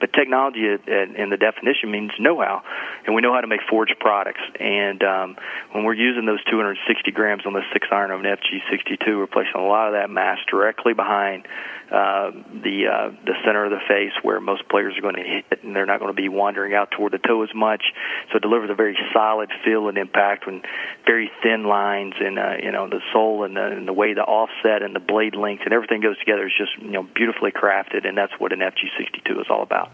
but 0.00 0.12
technology 0.12 0.66
in 0.66 1.30
the 1.30 1.36
definition 1.38 1.90
means 1.90 2.12
know-how, 2.18 2.62
and 3.08 3.14
we 3.14 3.22
know 3.22 3.32
how 3.32 3.40
to 3.40 3.46
make 3.46 3.62
forged 3.70 3.96
products. 3.98 4.42
And 4.60 5.02
um, 5.02 5.36
when 5.72 5.84
we're 5.84 5.94
using 5.94 6.26
those 6.26 6.44
260 6.44 7.10
grams 7.12 7.46
on 7.46 7.54
the 7.54 7.62
six 7.72 7.88
iron 7.90 8.10
of 8.10 8.20
an 8.20 8.26
FG62, 8.26 9.16
we're 9.16 9.26
placing 9.26 9.54
a 9.56 9.66
lot 9.66 9.88
of 9.88 9.94
that 9.94 10.10
mass 10.10 10.36
directly 10.50 10.92
behind 10.92 11.48
uh, 11.90 12.32
the 12.52 12.84
uh, 12.84 13.08
the 13.24 13.32
center 13.46 13.64
of 13.64 13.70
the 13.70 13.80
face 13.88 14.12
where 14.20 14.40
most 14.40 14.68
players 14.68 14.92
are 14.98 15.00
going 15.00 15.16
to 15.16 15.22
hit, 15.22 15.64
and 15.64 15.74
they're 15.74 15.86
not 15.86 16.00
going 16.00 16.14
to 16.14 16.20
be 16.20 16.28
wandering 16.28 16.74
out 16.74 16.90
toward 16.90 17.12
the 17.12 17.18
toe 17.18 17.42
as 17.42 17.48
much. 17.54 17.82
So 18.30 18.36
it 18.36 18.42
delivers 18.42 18.68
a 18.68 18.74
very 18.74 18.94
solid 19.14 19.48
feel 19.64 19.88
and 19.88 19.96
impact 19.96 20.44
when 20.44 20.60
very 21.06 21.30
thin 21.42 21.64
lines 21.64 22.12
and 22.20 22.38
uh, 22.38 22.56
you 22.62 22.72
know 22.72 22.90
the 22.90 23.00
sole 23.14 23.44
and 23.44 23.56
the, 23.56 23.64
and 23.64 23.88
the 23.88 23.94
way 23.94 24.12
the 24.12 24.20
offset 24.20 24.82
and 24.82 24.94
the 24.94 25.00
blade 25.00 25.34
length 25.34 25.62
and 25.64 25.72
everything 25.72 26.02
goes 26.02 26.18
together 26.18 26.46
is 26.46 26.52
just 26.58 26.76
you 26.76 26.90
know 26.90 27.08
beautifully 27.14 27.52
crafted, 27.52 28.06
and 28.06 28.18
that's 28.18 28.34
what 28.36 28.52
an 28.52 28.58
FG62 28.58 29.40
is 29.40 29.46
all 29.48 29.62
about. 29.62 29.90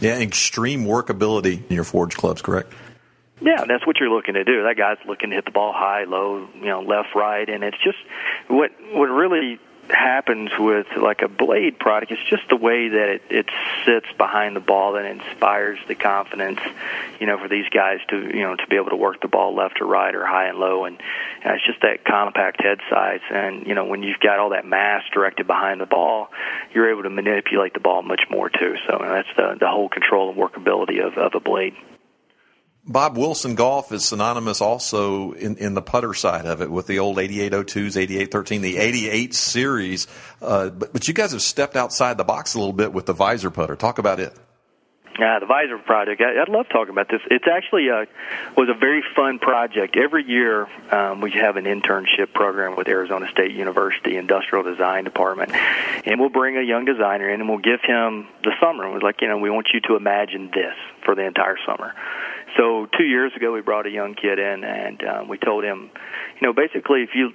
Yeah, 0.00 0.18
extreme 0.18 0.84
workability 0.84 1.68
in 1.68 1.74
your 1.74 1.84
forge 1.84 2.16
clubs, 2.16 2.42
correct? 2.42 2.72
Yeah, 3.40 3.64
that's 3.68 3.86
what 3.86 3.98
you're 4.00 4.10
looking 4.10 4.34
to 4.34 4.44
do. 4.44 4.64
That 4.64 4.76
guy's 4.76 4.98
looking 5.06 5.30
to 5.30 5.36
hit 5.36 5.44
the 5.44 5.52
ball 5.52 5.72
high, 5.72 6.04
low, 6.04 6.48
you 6.56 6.66
know, 6.66 6.80
left, 6.82 7.14
right, 7.14 7.48
and 7.48 7.62
it's 7.62 7.76
just 7.82 7.98
what 8.48 8.72
what 8.92 9.06
really 9.06 9.60
happens 9.90 10.50
with 10.58 10.86
like 11.00 11.22
a 11.22 11.28
blade 11.28 11.78
product 11.78 12.12
it's 12.12 12.22
just 12.28 12.42
the 12.48 12.56
way 12.56 12.88
that 12.88 13.08
it, 13.08 13.22
it 13.30 13.46
sits 13.84 14.06
behind 14.16 14.54
the 14.54 14.60
ball 14.60 14.92
that 14.92 15.04
inspires 15.04 15.78
the 15.88 15.94
confidence 15.94 16.60
you 17.20 17.26
know 17.26 17.38
for 17.38 17.48
these 17.48 17.68
guys 17.70 17.98
to 18.08 18.16
you 18.16 18.42
know 18.42 18.54
to 18.56 18.66
be 18.66 18.76
able 18.76 18.90
to 18.90 18.96
work 18.96 19.20
the 19.20 19.28
ball 19.28 19.54
left 19.54 19.80
or 19.80 19.86
right 19.86 20.14
or 20.14 20.24
high 20.24 20.48
and 20.48 20.58
low. 20.58 20.84
And, 20.84 20.98
and 21.42 21.56
it's 21.56 21.66
just 21.66 21.80
that 21.82 22.04
compact 22.04 22.62
head 22.62 22.78
size. 22.90 23.20
And 23.30 23.66
you 23.66 23.74
know 23.74 23.84
when 23.84 24.02
you've 24.02 24.20
got 24.20 24.38
all 24.38 24.50
that 24.50 24.66
mass 24.66 25.02
directed 25.12 25.46
behind 25.46 25.80
the 25.80 25.86
ball 25.86 26.28
you're 26.72 26.90
able 26.90 27.02
to 27.02 27.10
manipulate 27.10 27.74
the 27.74 27.80
ball 27.80 28.02
much 28.02 28.22
more 28.30 28.48
too. 28.48 28.76
So 28.86 28.98
that's 29.00 29.28
the 29.36 29.56
the 29.58 29.68
whole 29.68 29.88
control 29.88 30.30
and 30.30 30.38
workability 30.38 31.04
of 31.04 31.16
of 31.18 31.34
a 31.34 31.40
blade 31.40 31.74
Bob 32.88 33.18
Wilson 33.18 33.54
Golf 33.54 33.92
is 33.92 34.06
synonymous 34.06 34.62
also 34.62 35.32
in, 35.32 35.58
in 35.58 35.74
the 35.74 35.82
putter 35.82 36.14
side 36.14 36.46
of 36.46 36.62
it 36.62 36.70
with 36.70 36.86
the 36.86 37.00
old 37.00 37.18
8802s, 37.18 37.98
8813, 37.98 38.62
the 38.62 38.78
88 38.78 39.34
series. 39.34 40.06
Uh, 40.40 40.70
but, 40.70 40.94
but 40.94 41.06
you 41.06 41.12
guys 41.12 41.32
have 41.32 41.42
stepped 41.42 41.76
outside 41.76 42.16
the 42.16 42.24
box 42.24 42.54
a 42.54 42.58
little 42.58 42.72
bit 42.72 42.94
with 42.94 43.04
the 43.04 43.14
Vizor 43.14 43.52
putter. 43.52 43.76
Talk 43.76 43.98
about 43.98 44.20
it. 44.20 44.34
Yeah, 45.18 45.40
the 45.40 45.46
Vizor 45.46 45.84
project. 45.84 46.22
I, 46.22 46.38
would 46.38 46.48
love 46.48 46.66
talking 46.70 46.90
about 46.90 47.08
this. 47.10 47.20
It's 47.28 47.46
actually 47.50 47.88
a, 47.88 48.06
was 48.56 48.68
a 48.68 48.78
very 48.78 49.02
fun 49.16 49.40
project. 49.40 49.96
Every 49.96 50.24
year 50.24 50.68
um, 50.92 51.20
we 51.20 51.32
have 51.32 51.56
an 51.56 51.64
internship 51.64 52.32
program 52.32 52.76
with 52.76 52.86
Arizona 52.86 53.28
State 53.32 53.50
University 53.50 54.16
Industrial 54.16 54.62
Design 54.62 55.02
Department, 55.02 55.52
and 56.06 56.20
we'll 56.20 56.28
bring 56.28 56.56
a 56.56 56.62
young 56.62 56.84
designer 56.84 57.28
in 57.28 57.40
and 57.40 57.48
we'll 57.48 57.58
give 57.58 57.80
him 57.82 58.28
the 58.44 58.52
summer. 58.60 58.84
And 58.84 58.94
we're 58.94 59.00
like, 59.00 59.20
you 59.20 59.26
know, 59.26 59.38
we 59.38 59.50
want 59.50 59.70
you 59.74 59.80
to 59.88 59.96
imagine 59.96 60.52
this 60.54 60.74
for 61.04 61.16
the 61.16 61.26
entire 61.26 61.58
summer. 61.66 61.94
So 62.58 62.88
two 62.98 63.04
years 63.04 63.32
ago, 63.36 63.52
we 63.52 63.60
brought 63.60 63.86
a 63.86 63.90
young 63.90 64.14
kid 64.14 64.38
in, 64.38 64.64
and 64.64 65.02
um, 65.04 65.28
we 65.28 65.38
told 65.38 65.64
him, 65.64 65.90
you 66.40 66.46
know, 66.46 66.52
basically, 66.52 67.02
if 67.02 67.10
you 67.14 67.30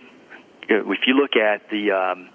if 0.67 0.99
you 1.07 1.13
look 1.13 1.35
at 1.35 1.69
the 1.69 1.91
um, 1.91 2.29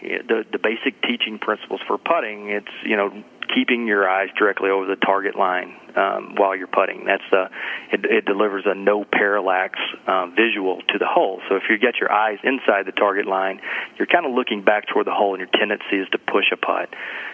the 0.00 0.44
the 0.50 0.58
basic 0.58 1.02
teaching 1.02 1.38
principles 1.38 1.80
for 1.86 1.98
putting, 1.98 2.48
it's 2.50 2.70
you 2.84 2.96
know 2.96 3.10
keeping 3.54 3.86
your 3.86 4.08
eyes 4.08 4.28
directly 4.38 4.70
over 4.70 4.86
the 4.86 4.96
target 4.96 5.36
line 5.36 5.74
um, 5.96 6.34
while 6.36 6.54
you're 6.54 6.70
putting. 6.70 7.04
That's 7.04 7.24
the 7.30 7.50
it, 7.92 8.04
it 8.04 8.24
delivers 8.24 8.64
a 8.66 8.74
no 8.74 9.04
parallax 9.04 9.78
um, 10.06 10.34
visual 10.36 10.80
to 10.88 10.98
the 10.98 11.06
hole. 11.06 11.40
So 11.48 11.56
if 11.56 11.64
you 11.68 11.78
get 11.78 11.96
your 12.00 12.12
eyes 12.12 12.38
inside 12.44 12.86
the 12.86 12.92
target 12.92 13.26
line, 13.26 13.60
you're 13.98 14.06
kind 14.06 14.26
of 14.26 14.32
looking 14.32 14.62
back 14.62 14.86
toward 14.86 15.06
the 15.06 15.14
hole, 15.14 15.34
and 15.34 15.40
your 15.40 15.50
tendency 15.52 15.96
is 15.96 16.08
to 16.12 16.18
push 16.18 16.52
a 16.52 16.56
putt. 16.56 16.88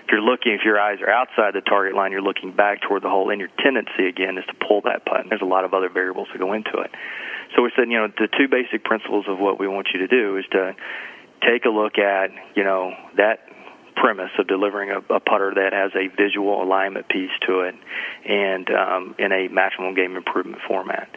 If 0.04 0.12
you're 0.12 0.22
looking, 0.22 0.52
if 0.52 0.64
your 0.64 0.80
eyes 0.80 0.98
are 1.00 1.10
outside 1.10 1.54
the 1.54 1.62
target 1.62 1.94
line, 1.94 2.12
you're 2.12 2.22
looking 2.22 2.52
back 2.54 2.82
toward 2.82 3.02
the 3.02 3.10
hole, 3.10 3.30
and 3.30 3.40
your 3.40 3.50
tendency 3.62 4.06
again 4.08 4.38
is 4.38 4.44
to 4.46 4.54
pull 4.66 4.82
that 4.82 5.04
putt. 5.04 5.20
And 5.20 5.30
there's 5.30 5.42
a 5.42 5.48
lot 5.48 5.64
of 5.64 5.74
other 5.74 5.88
variables 5.88 6.28
that 6.32 6.38
go 6.38 6.52
into 6.52 6.78
it. 6.80 6.90
So 7.54 7.62
we 7.62 7.70
said, 7.76 7.88
you 7.88 7.98
know, 7.98 8.08
the 8.08 8.28
two 8.28 8.48
basic 8.48 8.84
principles 8.84 9.26
of 9.28 9.38
what 9.38 9.60
we 9.60 9.68
want 9.68 9.88
you 9.92 10.00
to 10.00 10.08
do 10.08 10.36
is 10.38 10.44
to 10.52 10.74
take 11.42 11.64
a 11.64 11.68
look 11.68 11.98
at, 11.98 12.30
you 12.56 12.64
know, 12.64 12.92
that 13.16 13.43
premise 14.04 14.32
of 14.38 14.46
delivering 14.46 14.90
a, 14.90 14.98
a 15.14 15.18
putter 15.18 15.54
that 15.54 15.72
has 15.72 15.90
a 15.96 16.14
visual 16.14 16.62
alignment 16.62 17.08
piece 17.08 17.30
to 17.46 17.60
it 17.60 17.74
and 18.28 18.68
um, 18.68 19.14
in 19.18 19.32
a 19.32 19.48
maximum 19.48 19.94
game 19.94 20.14
improvement 20.14 20.60
format. 20.68 21.08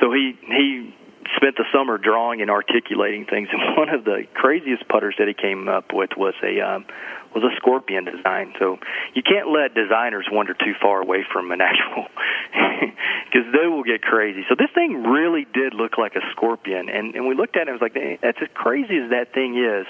So 0.00 0.10
he 0.12 0.32
he 0.40 0.94
spent 1.36 1.56
the 1.56 1.66
summer 1.70 1.98
drawing 1.98 2.40
and 2.40 2.50
articulating 2.50 3.26
things, 3.26 3.48
and 3.52 3.76
one 3.76 3.90
of 3.90 4.04
the 4.04 4.24
craziest 4.32 4.88
putters 4.88 5.14
that 5.18 5.28
he 5.28 5.34
came 5.34 5.68
up 5.68 5.92
with 5.92 6.10
was 6.16 6.32
a 6.42 6.58
um, 6.62 6.86
was 7.34 7.44
a 7.44 7.54
scorpion 7.56 8.04
design. 8.04 8.52
So 8.58 8.78
you 9.14 9.22
can't 9.22 9.48
let 9.48 9.74
designers 9.74 10.26
wander 10.30 10.54
too 10.54 10.74
far 10.80 11.00
away 11.00 11.24
from 11.32 11.50
an 11.52 11.60
actual, 11.60 12.06
because 13.26 13.48
they 13.52 13.66
will 13.66 13.82
get 13.82 14.02
crazy. 14.02 14.44
So 14.48 14.54
this 14.58 14.70
thing 14.74 15.02
really 15.02 15.46
did 15.52 15.74
look 15.74 15.98
like 15.98 16.14
a 16.16 16.24
scorpion, 16.32 16.88
and 16.88 17.14
and 17.14 17.26
we 17.26 17.34
looked 17.34 17.56
at 17.56 17.68
it 17.68 17.70
and 17.70 17.80
was 17.80 17.82
like, 17.82 17.96
that's 18.20 18.38
as 18.40 18.48
crazy 18.54 18.96
as 18.98 19.10
that 19.10 19.32
thing 19.32 19.56
is, 19.56 19.86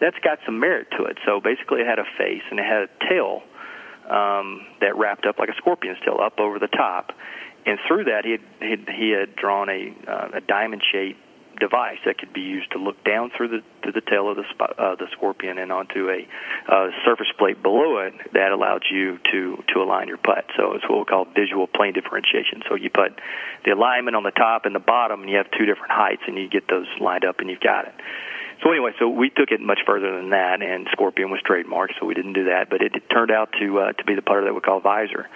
that's 0.00 0.18
got 0.24 0.38
some 0.44 0.60
merit 0.60 0.88
to 0.98 1.04
it. 1.04 1.18
So 1.24 1.40
basically, 1.40 1.80
it 1.80 1.86
had 1.86 1.98
a 1.98 2.08
face 2.18 2.42
and 2.50 2.58
it 2.58 2.66
had 2.66 2.88
a 2.88 3.08
tail 3.08 3.42
um, 4.08 4.66
that 4.80 4.96
wrapped 4.96 5.26
up 5.26 5.38
like 5.38 5.48
a 5.48 5.56
scorpion's 5.56 5.98
tail 6.04 6.18
up 6.22 6.38
over 6.38 6.58
the 6.58 6.68
top, 6.68 7.12
and 7.64 7.78
through 7.86 8.04
that 8.04 8.24
he 8.24 8.32
had 8.32 8.44
he 8.60 8.70
had, 8.70 8.88
he 8.88 9.10
had 9.10 9.36
drawn 9.36 9.68
a 9.68 9.94
uh, 10.08 10.28
a 10.34 10.40
diamond 10.40 10.82
shaped 10.92 11.20
device 11.58 11.98
that 12.04 12.18
could 12.18 12.32
be 12.32 12.40
used 12.40 12.70
to 12.72 12.78
look 12.78 13.02
down 13.04 13.30
through 13.36 13.48
the 13.48 13.60
to 13.84 13.92
the 13.92 14.00
tail 14.00 14.30
of 14.30 14.36
the 14.36 14.44
uh, 14.60 14.96
the 14.96 15.06
scorpion 15.12 15.58
and 15.58 15.72
onto 15.72 16.08
a 16.08 16.26
uh, 16.68 16.90
surface 17.04 17.30
plate 17.38 17.62
below 17.62 17.98
it 17.98 18.14
that 18.32 18.52
allowed 18.52 18.82
you 18.90 19.18
to 19.32 19.62
to 19.72 19.82
align 19.82 20.08
your 20.08 20.18
putt. 20.18 20.44
So 20.56 20.74
it's 20.74 20.84
what 20.88 20.98
we 20.98 21.04
call 21.04 21.26
visual 21.34 21.66
plane 21.66 21.94
differentiation. 21.94 22.62
So 22.68 22.74
you 22.74 22.90
put 22.90 23.18
the 23.64 23.72
alignment 23.72 24.16
on 24.16 24.22
the 24.22 24.30
top 24.30 24.64
and 24.64 24.74
the 24.74 24.80
bottom, 24.80 25.22
and 25.22 25.30
you 25.30 25.36
have 25.36 25.50
two 25.56 25.66
different 25.66 25.92
heights, 25.92 26.22
and 26.26 26.36
you 26.36 26.48
get 26.48 26.68
those 26.68 26.86
lined 27.00 27.24
up, 27.24 27.40
and 27.40 27.50
you've 27.50 27.60
got 27.60 27.86
it. 27.86 27.94
So 28.62 28.70
anyway, 28.70 28.92
so 28.98 29.08
we 29.08 29.28
took 29.28 29.50
it 29.50 29.60
much 29.60 29.80
further 29.84 30.16
than 30.16 30.30
that, 30.30 30.62
and 30.62 30.88
Scorpion 30.92 31.30
was 31.30 31.40
trademarked, 31.44 32.00
so 32.00 32.06
we 32.06 32.14
didn't 32.14 32.32
do 32.32 32.44
that. 32.44 32.70
But 32.70 32.80
it, 32.80 32.94
it 32.94 33.02
turned 33.12 33.30
out 33.30 33.52
to 33.60 33.78
uh, 33.80 33.92
to 33.92 34.04
be 34.04 34.14
the 34.14 34.22
putter 34.22 34.44
that 34.44 34.54
we 34.54 34.60
call 34.60 34.80
Vizor. 34.80 35.26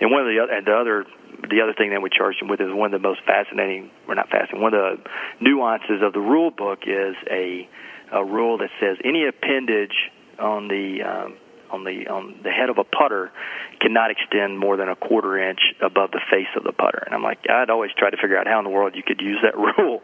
And 0.00 0.10
one 0.10 0.22
of 0.22 0.26
the 0.26 0.42
and 0.50 0.66
the 0.66 0.74
other 0.74 1.06
the 1.50 1.60
other 1.60 1.74
thing 1.76 1.90
that 1.90 2.02
we 2.02 2.10
charged 2.10 2.40
him 2.40 2.48
with 2.48 2.60
is 2.60 2.68
one 2.72 2.92
of 2.94 3.02
the 3.02 3.06
most 3.06 3.20
fascinating, 3.26 3.90
or 4.08 4.14
not 4.14 4.28
fascinating, 4.28 4.62
one 4.62 4.74
of 4.74 4.98
the 4.98 5.10
nuances 5.40 6.02
of 6.02 6.12
the 6.12 6.20
rule 6.20 6.50
book 6.50 6.80
is 6.86 7.14
a 7.30 7.68
a 8.12 8.24
rule 8.24 8.58
that 8.58 8.70
says 8.80 8.96
any 9.04 9.26
appendage 9.26 10.10
on 10.38 10.68
the 10.68 11.02
um, 11.02 11.36
on 11.70 11.84
the 11.84 12.08
on 12.08 12.34
the 12.42 12.50
head 12.50 12.70
of 12.70 12.78
a 12.78 12.84
putter 12.84 13.30
cannot 13.80 14.10
extend 14.10 14.58
more 14.58 14.76
than 14.76 14.88
a 14.88 14.96
quarter 14.96 15.38
inch 15.38 15.60
above 15.80 16.10
the 16.10 16.20
face 16.30 16.48
of 16.56 16.64
the 16.64 16.72
putter. 16.72 17.02
And 17.04 17.14
I'm 17.14 17.22
like, 17.22 17.38
I'd 17.48 17.70
always 17.70 17.90
try 17.96 18.10
to 18.10 18.16
figure 18.16 18.38
out 18.38 18.46
how 18.46 18.58
in 18.58 18.64
the 18.64 18.70
world 18.70 18.94
you 18.94 19.02
could 19.02 19.20
use 19.20 19.38
that 19.42 19.56
rule. 19.78 20.00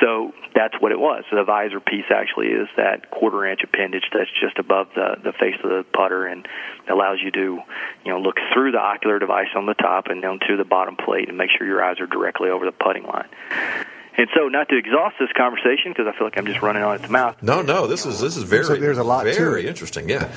So 0.00 0.32
that's 0.54 0.74
what 0.80 0.92
it 0.92 0.98
was. 0.98 1.24
So 1.30 1.36
the 1.36 1.44
visor 1.44 1.80
piece 1.80 2.06
actually 2.10 2.48
is 2.48 2.68
that 2.76 3.10
quarter 3.10 3.46
inch 3.46 3.60
appendage 3.62 4.04
that's 4.12 4.30
just 4.40 4.58
above 4.58 4.88
the 4.94 5.16
the 5.22 5.32
face 5.32 5.56
of 5.62 5.70
the 5.70 5.84
putter 5.92 6.26
and 6.26 6.46
allows 6.88 7.18
you 7.22 7.30
to, 7.30 7.60
you 8.04 8.12
know, 8.12 8.18
look 8.18 8.36
through 8.52 8.72
the 8.72 8.80
ocular 8.80 9.18
device 9.18 9.52
on 9.56 9.66
the 9.66 9.74
top 9.74 10.06
and 10.06 10.22
down 10.22 10.40
to 10.48 10.56
the 10.56 10.64
bottom 10.64 10.96
plate 10.96 11.28
and 11.28 11.38
make 11.38 11.50
sure 11.56 11.66
your 11.66 11.82
eyes 11.82 12.00
are 12.00 12.06
directly 12.06 12.50
over 12.50 12.64
the 12.64 12.72
putting 12.72 13.04
line. 13.04 13.28
And 14.16 14.28
so, 14.34 14.48
not 14.48 14.68
to 14.68 14.76
exhaust 14.76 15.16
this 15.18 15.32
conversation, 15.32 15.92
because 15.92 16.06
I 16.06 16.16
feel 16.16 16.26
like 16.26 16.36
I'm 16.36 16.46
just 16.46 16.60
running 16.60 16.82
on 16.82 16.94
at 16.94 17.02
the 17.02 17.08
mouth. 17.08 17.42
No, 17.42 17.62
no, 17.62 17.86
this 17.86 18.04
is 18.04 18.20
this 18.20 18.36
is 18.36 18.42
very 18.42 18.64
there's 18.64 18.78
a, 18.78 18.80
there's 18.80 18.98
a 18.98 19.04
lot 19.04 19.24
very 19.24 19.62
to 19.62 19.68
interesting. 19.68 20.08
Yeah, 20.08 20.30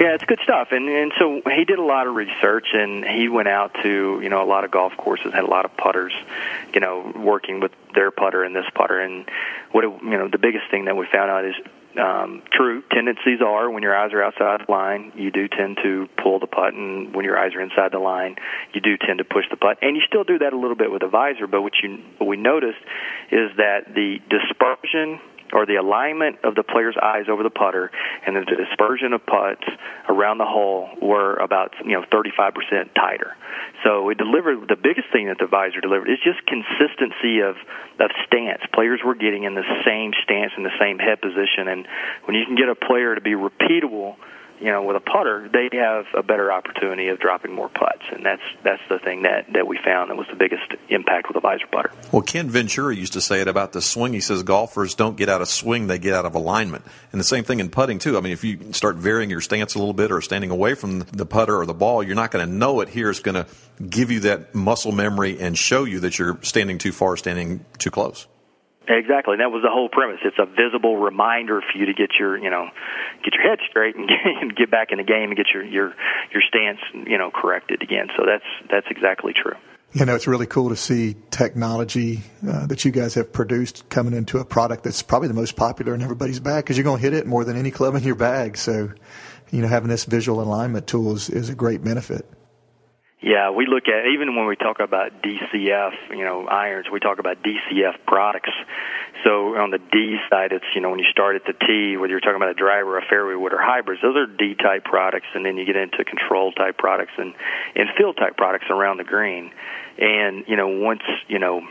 yeah, 0.00 0.14
it's 0.14 0.24
good 0.24 0.38
stuff. 0.44 0.68
And 0.70 0.88
and 0.88 1.12
so 1.18 1.40
he 1.50 1.64
did 1.64 1.78
a 1.78 1.84
lot 1.84 2.06
of 2.06 2.14
research, 2.14 2.68
and 2.72 3.04
he 3.04 3.28
went 3.28 3.48
out 3.48 3.74
to 3.82 4.20
you 4.22 4.28
know 4.28 4.42
a 4.42 4.46
lot 4.46 4.64
of 4.64 4.70
golf 4.70 4.96
courses, 4.96 5.32
had 5.32 5.44
a 5.44 5.48
lot 5.48 5.64
of 5.64 5.76
putters, 5.76 6.12
you 6.74 6.80
know, 6.80 7.12
working 7.16 7.60
with 7.60 7.72
their 7.94 8.10
putter 8.10 8.44
and 8.44 8.54
this 8.54 8.66
putter. 8.74 9.00
And 9.00 9.28
what 9.72 9.84
it, 9.84 9.90
you 10.02 10.18
know, 10.18 10.28
the 10.28 10.38
biggest 10.38 10.70
thing 10.70 10.84
that 10.84 10.96
we 10.96 11.06
found 11.06 11.30
out 11.30 11.44
is 11.44 11.54
um, 11.98 12.42
true 12.52 12.82
tendencies 12.92 13.40
are 13.44 13.70
when 13.70 13.82
your 13.82 13.96
eyes 13.96 14.12
are 14.12 14.22
outside 14.22 14.60
the 14.66 14.70
line, 14.70 15.12
you 15.14 15.30
do 15.30 15.48
tend 15.48 15.78
to 15.82 16.08
pull 16.22 16.38
the 16.38 16.46
putt, 16.46 16.74
and 16.74 17.14
when 17.14 17.24
your 17.24 17.38
eyes 17.38 17.54
are 17.54 17.60
inside 17.60 17.92
the 17.92 17.98
line, 17.98 18.36
you 18.72 18.80
do 18.80 18.96
tend 18.96 19.18
to 19.18 19.24
push 19.24 19.44
the 19.50 19.56
putt. 19.56 19.78
And 19.82 19.96
you 19.96 20.02
still 20.06 20.24
do 20.24 20.38
that 20.38 20.52
a 20.52 20.58
little 20.58 20.76
bit 20.76 20.90
with 20.90 21.02
a 21.02 21.08
Vizor, 21.08 21.50
but 21.50 21.62
what 21.62 21.72
you 21.82 21.98
what 22.18 22.26
we 22.26 22.36
noticed 22.36 22.80
is 23.30 23.50
that 23.56 23.94
the 23.94 24.18
dispersion 24.28 25.20
or 25.52 25.66
the 25.66 25.76
alignment 25.76 26.38
of 26.44 26.54
the 26.54 26.62
player's 26.62 26.96
eyes 27.00 27.26
over 27.30 27.42
the 27.42 27.50
putter 27.50 27.90
and 28.26 28.36
the 28.36 28.44
dispersion 28.44 29.12
of 29.12 29.24
putts 29.24 29.64
around 30.08 30.38
the 30.38 30.46
hole 30.46 30.88
were 31.00 31.36
about 31.36 31.74
you 31.84 31.92
know 31.92 32.04
35% 32.12 32.94
tighter. 32.94 33.36
So 33.84 34.10
it 34.10 34.18
delivered 34.18 34.68
the 34.68 34.76
biggest 34.76 35.08
thing 35.12 35.28
that 35.28 35.38
the 35.38 35.46
Vizor 35.46 35.80
delivered 35.80 36.10
is 36.10 36.18
just 36.22 36.44
consistency 36.46 37.40
of 37.40 37.56
of 37.98 38.10
stance. 38.26 38.62
Players 38.74 39.00
were 39.04 39.14
getting 39.14 39.44
in 39.44 39.54
the 39.54 39.66
same 39.84 40.12
stance 40.22 40.52
in 40.56 40.62
the 40.62 40.76
same 40.80 40.98
head 40.98 41.20
position, 41.20 41.68
and 41.68 41.86
when 42.24 42.36
you 42.36 42.44
can 42.44 42.56
get 42.56 42.68
a 42.68 42.74
player 42.74 43.14
to 43.14 43.20
be 43.20 43.32
repeatable 43.32 44.16
you 44.60 44.66
know, 44.66 44.82
with 44.82 44.96
a 44.96 45.00
putter, 45.00 45.48
they 45.52 45.68
have 45.76 46.06
a 46.14 46.22
better 46.22 46.52
opportunity 46.52 47.08
of 47.08 47.18
dropping 47.18 47.52
more 47.52 47.68
putts, 47.68 48.02
and 48.12 48.24
that's 48.24 48.42
that's 48.62 48.82
the 48.88 48.98
thing 48.98 49.22
that 49.22 49.52
that 49.52 49.66
we 49.66 49.78
found 49.84 50.10
that 50.10 50.16
was 50.16 50.26
the 50.28 50.36
biggest 50.36 50.64
impact 50.88 51.28
with 51.28 51.36
a 51.36 51.40
Vizor 51.40 51.70
putter. 51.70 51.92
Well, 52.12 52.22
Ken 52.22 52.48
Venturi 52.48 52.96
used 52.96 53.12
to 53.14 53.20
say 53.20 53.40
it 53.40 53.48
about 53.48 53.72
the 53.72 53.82
swing. 53.82 54.12
He 54.12 54.20
says 54.20 54.42
golfers 54.42 54.94
don't 54.94 55.16
get 55.16 55.28
out 55.28 55.42
of 55.42 55.48
swing; 55.48 55.86
they 55.86 55.98
get 55.98 56.14
out 56.14 56.24
of 56.24 56.34
alignment, 56.34 56.84
and 57.12 57.20
the 57.20 57.24
same 57.24 57.44
thing 57.44 57.60
in 57.60 57.70
putting 57.70 57.98
too. 57.98 58.16
I 58.16 58.20
mean, 58.20 58.32
if 58.32 58.44
you 58.44 58.72
start 58.72 58.96
varying 58.96 59.30
your 59.30 59.40
stance 59.40 59.74
a 59.74 59.78
little 59.78 59.94
bit 59.94 60.10
or 60.10 60.20
standing 60.20 60.50
away 60.50 60.74
from 60.74 61.00
the 61.00 61.26
putter 61.26 61.58
or 61.58 61.66
the 61.66 61.74
ball, 61.74 62.02
you're 62.02 62.14
not 62.14 62.30
going 62.30 62.46
to 62.46 62.52
know 62.52 62.80
it. 62.80 62.88
Here, 62.88 63.10
it's 63.10 63.20
going 63.20 63.34
to 63.34 63.46
give 63.88 64.10
you 64.10 64.20
that 64.20 64.54
muscle 64.54 64.92
memory 64.92 65.38
and 65.38 65.56
show 65.56 65.84
you 65.84 66.00
that 66.00 66.18
you're 66.18 66.38
standing 66.42 66.78
too 66.78 66.92
far, 66.92 67.16
standing 67.16 67.64
too 67.78 67.90
close. 67.90 68.26
Exactly, 68.88 69.32
and 69.34 69.40
that 69.40 69.50
was 69.50 69.62
the 69.62 69.70
whole 69.70 69.88
premise. 69.88 70.20
It's 70.24 70.38
a 70.38 70.46
visible 70.46 70.96
reminder 70.96 71.60
for 71.60 71.76
you 71.76 71.86
to 71.86 71.94
get 71.94 72.10
your, 72.18 72.38
you 72.38 72.50
know, 72.50 72.68
get 73.24 73.34
your 73.34 73.42
head 73.42 73.58
straight 73.68 73.96
and 73.96 74.08
get, 74.54 74.70
back 74.70 74.92
in 74.92 74.98
the 74.98 75.04
game 75.04 75.30
and 75.30 75.36
get 75.36 75.46
your 75.52 75.64
your 75.64 75.94
your 76.32 76.42
stance, 76.46 76.78
you 76.92 77.18
know, 77.18 77.30
corrected 77.30 77.82
again. 77.82 78.08
So 78.16 78.24
that's 78.26 78.44
that's 78.70 78.86
exactly 78.90 79.32
true. 79.32 79.56
You 79.92 80.04
know, 80.04 80.14
it's 80.14 80.26
really 80.26 80.46
cool 80.46 80.68
to 80.68 80.76
see 80.76 81.16
technology 81.30 82.22
uh, 82.46 82.66
that 82.66 82.84
you 82.84 82.90
guys 82.90 83.14
have 83.14 83.32
produced 83.32 83.88
coming 83.88 84.12
into 84.12 84.38
a 84.38 84.44
product 84.44 84.84
that's 84.84 85.02
probably 85.02 85.28
the 85.28 85.34
most 85.34 85.56
popular 85.56 85.94
in 85.94 86.02
everybody's 86.02 86.38
bag 86.38 86.64
because 86.64 86.76
you're 86.76 86.84
going 86.84 86.98
to 86.98 87.02
hit 87.02 87.14
it 87.14 87.26
more 87.26 87.44
than 87.44 87.56
any 87.56 87.70
club 87.70 87.94
in 87.94 88.02
your 88.02 88.14
bag. 88.14 88.58
So, 88.58 88.90
you 89.50 89.62
know, 89.62 89.68
having 89.68 89.88
this 89.88 90.04
visual 90.04 90.42
alignment 90.42 90.86
tool 90.86 91.14
is, 91.14 91.30
is 91.30 91.48
a 91.48 91.54
great 91.54 91.82
benefit. 91.82 92.26
Yeah, 93.26 93.50
we 93.50 93.66
look 93.66 93.88
at 93.88 94.06
even 94.06 94.36
when 94.36 94.46
we 94.46 94.54
talk 94.54 94.78
about 94.78 95.20
DCF, 95.20 95.94
you 96.10 96.24
know, 96.24 96.46
irons, 96.46 96.86
we 96.92 97.00
talk 97.00 97.18
about 97.18 97.42
DCF 97.42 98.06
products. 98.06 98.52
So 99.24 99.56
on 99.56 99.72
the 99.72 99.78
D 99.78 100.18
side, 100.30 100.52
it's 100.52 100.64
you 100.76 100.80
know 100.80 100.90
when 100.90 101.00
you 101.00 101.10
start 101.10 101.34
at 101.34 101.42
the 101.44 101.52
T, 101.52 101.96
whether 101.96 102.12
you're 102.12 102.20
talking 102.20 102.36
about 102.36 102.50
a 102.50 102.54
driver, 102.54 102.96
a 102.96 103.02
fairway 103.02 103.34
wood, 103.34 103.52
or 103.52 103.58
hybrids, 103.60 104.00
those 104.00 104.14
are 104.14 104.26
D 104.26 104.54
type 104.54 104.84
products, 104.84 105.26
and 105.34 105.44
then 105.44 105.56
you 105.56 105.66
get 105.66 105.74
into 105.74 106.04
control 106.04 106.52
type 106.52 106.78
products 106.78 107.14
and 107.18 107.34
and 107.74 107.88
field 107.98 108.16
type 108.16 108.36
products 108.36 108.66
around 108.70 108.98
the 108.98 109.04
green. 109.04 109.50
And 109.98 110.44
you 110.46 110.54
know 110.54 110.68
once 110.68 111.02
you 111.26 111.40
know 111.40 111.66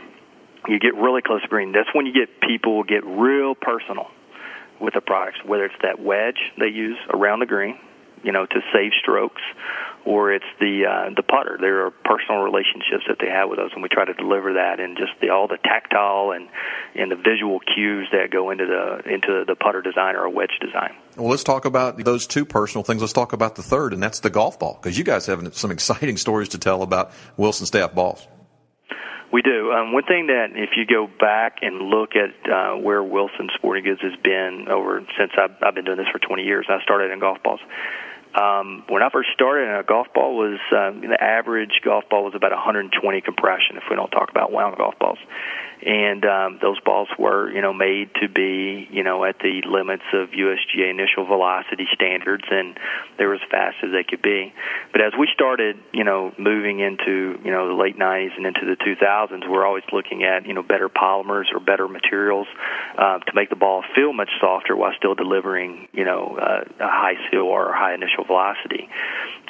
you 0.68 0.78
get 0.78 0.94
really 0.94 1.22
close 1.22 1.40
to 1.40 1.48
green, 1.48 1.72
that's 1.72 1.88
when 1.94 2.04
you 2.04 2.12
get 2.12 2.38
people 2.38 2.82
get 2.82 3.02
real 3.06 3.54
personal 3.54 4.08
with 4.78 4.92
the 4.92 5.00
products, 5.00 5.38
whether 5.42 5.64
it's 5.64 5.80
that 5.80 6.00
wedge 6.00 6.52
they 6.58 6.68
use 6.68 6.98
around 7.14 7.40
the 7.40 7.46
green, 7.46 7.78
you 8.22 8.32
know, 8.32 8.46
to 8.46 8.60
save 8.72 8.92
strokes, 9.00 9.42
or 10.04 10.32
it's 10.32 10.44
the 10.60 10.84
uh, 10.86 11.10
the 11.14 11.22
putter. 11.22 11.58
There 11.60 11.86
are 11.86 11.90
personal 11.90 12.42
relationships 12.42 13.04
that 13.08 13.18
they 13.20 13.28
have 13.28 13.48
with 13.48 13.58
us, 13.58 13.70
and 13.74 13.82
we 13.82 13.88
try 13.88 14.04
to 14.04 14.14
deliver 14.14 14.54
that 14.54 14.80
and 14.80 14.96
just 14.96 15.12
the 15.20 15.30
all 15.30 15.48
the 15.48 15.58
tactile 15.62 16.32
and 16.32 16.48
and 16.94 17.10
the 17.10 17.16
visual 17.16 17.60
cues 17.60 18.08
that 18.12 18.30
go 18.30 18.50
into 18.50 18.66
the 18.66 19.12
into 19.12 19.44
the 19.46 19.56
putter 19.56 19.82
design 19.82 20.16
or 20.16 20.24
a 20.24 20.30
wedge 20.30 20.58
design. 20.60 20.94
Well, 21.16 21.28
let's 21.28 21.44
talk 21.44 21.64
about 21.64 22.02
those 22.04 22.26
two 22.26 22.44
personal 22.44 22.84
things. 22.84 23.00
Let's 23.00 23.12
talk 23.12 23.32
about 23.32 23.56
the 23.56 23.62
third, 23.62 23.92
and 23.92 24.02
that's 24.02 24.20
the 24.20 24.30
golf 24.30 24.58
ball, 24.58 24.78
because 24.80 24.96
you 24.96 25.04
guys 25.04 25.26
have 25.26 25.56
some 25.56 25.70
exciting 25.70 26.16
stories 26.16 26.50
to 26.50 26.58
tell 26.58 26.82
about 26.82 27.10
Wilson 27.36 27.66
Staff 27.66 27.94
balls. 27.94 28.26
We 29.32 29.42
do. 29.42 29.72
Um, 29.72 29.92
one 29.92 30.04
thing 30.04 30.28
that, 30.28 30.54
if 30.54 30.70
you 30.76 30.86
go 30.86 31.08
back 31.18 31.58
and 31.62 31.90
look 31.90 32.10
at 32.14 32.30
uh, 32.50 32.76
where 32.76 33.02
Wilson 33.02 33.50
Sporting 33.54 33.84
Goods 33.84 34.00
has 34.02 34.14
been 34.22 34.66
over 34.70 35.04
since 35.18 35.32
I've, 35.36 35.50
I've 35.62 35.74
been 35.74 35.84
doing 35.84 35.98
this 35.98 36.06
for 36.12 36.18
20 36.18 36.44
years, 36.44 36.66
I 36.68 36.80
started 36.82 37.10
in 37.10 37.18
golf 37.18 37.42
balls. 37.42 37.60
Um, 38.36 38.84
when 38.88 39.02
I 39.02 39.08
first 39.08 39.30
started, 39.32 39.80
a 39.80 39.82
golf 39.82 40.08
ball 40.14 40.36
was 40.36 40.60
um, 40.70 41.00
the 41.00 41.16
average 41.18 41.80
golf 41.82 42.04
ball 42.10 42.24
was 42.24 42.34
about 42.36 42.52
120 42.52 42.92
compression. 43.22 43.76
If 43.76 43.84
we 43.88 43.96
don't 43.96 44.10
talk 44.10 44.30
about 44.30 44.52
wound 44.52 44.76
golf 44.76 44.98
balls, 44.98 45.18
and 45.84 46.24
um, 46.24 46.58
those 46.62 46.80
balls 46.80 47.08
were 47.18 47.50
you 47.50 47.60
know 47.60 47.72
made 47.72 48.10
to 48.20 48.28
be 48.28 48.88
you 48.90 49.02
know 49.02 49.24
at 49.24 49.38
the 49.38 49.62
limits 49.66 50.04
of 50.12 50.30
USGA 50.30 50.90
initial 50.90 51.26
velocity 51.26 51.86
standards, 51.92 52.44
and 52.50 52.78
they 53.18 53.26
were 53.26 53.34
as 53.34 53.40
fast 53.50 53.76
as 53.82 53.90
they 53.92 54.04
could 54.04 54.22
be. 54.22 54.52
But 54.92 55.02
as 55.02 55.12
we 55.18 55.28
started 55.34 55.76
you 55.92 56.04
know 56.04 56.32
moving 56.38 56.80
into 56.80 57.38
you 57.44 57.50
know 57.50 57.68
the 57.68 57.74
late 57.74 57.98
90s 57.98 58.36
and 58.36 58.46
into 58.46 58.64
the 58.64 58.76
2000s, 58.76 59.48
we're 59.48 59.66
always 59.66 59.84
looking 59.92 60.24
at 60.24 60.46
you 60.46 60.54
know 60.54 60.62
better 60.62 60.88
polymers 60.88 61.52
or 61.52 61.60
better 61.60 61.88
materials 61.88 62.46
uh, 62.98 63.18
to 63.18 63.32
make 63.34 63.50
the 63.50 63.56
ball 63.56 63.84
feel 63.94 64.12
much 64.12 64.30
softer 64.40 64.76
while 64.76 64.92
still 64.96 65.14
delivering 65.14 65.88
you 65.92 66.04
know 66.04 66.38
uh, 66.40 66.64
a 66.80 66.88
high 66.88 67.14
seal 67.30 67.42
or 67.42 67.72
high 67.72 67.94
initial 67.94 68.24
velocity. 68.24 68.88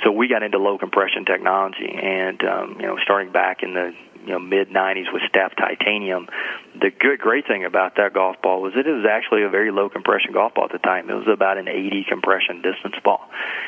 So 0.05 0.11
we 0.13 0.29
got 0.29 0.43
into 0.43 0.59
low 0.59 0.79
compression 0.79 1.25
technology, 1.25 1.89
and 1.91 2.43
um, 2.45 2.77
you 2.81 2.87
know 2.87 2.99
starting 3.03 3.33
back 3.33 3.63
in 3.63 3.75
the 3.75 3.93
you 4.27 4.33
know 4.33 4.39
mid 4.39 4.69
90s 4.69 5.13
with 5.13 5.23
Staff 5.29 5.53
Titanium. 5.57 6.27
The 6.75 6.91
good 6.91 7.21
great 7.21 7.47
thing 7.47 7.65
about 7.65 7.97
that 7.97 8.13
golf 8.13 8.37
ball 8.43 8.61
was 8.61 8.75
it 8.77 8.87
was 8.87 9.07
actually 9.09 9.45
a 9.45 9.49
very 9.49 9.71
low 9.71 9.89
compression 9.89 10.33
golf 10.33 10.55
ball 10.55 10.67
at 10.67 10.73
the 10.73 10.79
time. 10.79 11.09
It 11.09 11.15
was 11.15 11.29
about 11.33 11.59
an 11.59 11.69
80 11.69 12.05
compression 12.09 12.61
distance 12.61 12.97
ball, 13.03 13.23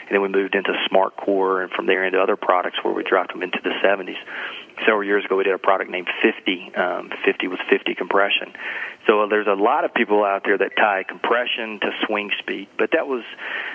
and 0.07 0.11
then 0.11 0.21
we 0.21 0.29
moved 0.29 0.55
into 0.55 0.75
Smart 0.89 1.17
Core, 1.17 1.63
and 1.63 1.71
from 1.71 1.87
there 1.87 2.05
into 2.05 2.21
other 2.21 2.37
products 2.37 2.79
where 2.83 2.93
we 2.93 3.05
dropped 3.05 3.33
them 3.33 3.43
into 3.43 3.59
the 3.63 3.71
70s. 3.83 4.19
several 4.85 5.05
years 5.05 5.25
ago 5.25 5.37
we 5.37 5.45
did 5.45 5.55
a 5.55 5.59
product 5.59 5.91
named 5.91 6.09
50. 6.23 6.75
Um, 6.75 7.11
50 7.25 7.49
was 7.49 7.59
50 7.71 7.95
compression. 7.95 8.53
So 9.07 9.27
there's 9.31 9.47
a 9.47 9.57
lot 9.57 9.85
of 9.85 9.95
people 9.95 10.25
out 10.25 10.43
there 10.45 10.59
that 10.59 10.77
tie 10.77 11.05
compression 11.09 11.81
to 11.81 11.91
swing 12.07 12.31
speed, 12.41 12.69
but 12.77 12.91
that 12.93 13.07
was 13.07 13.25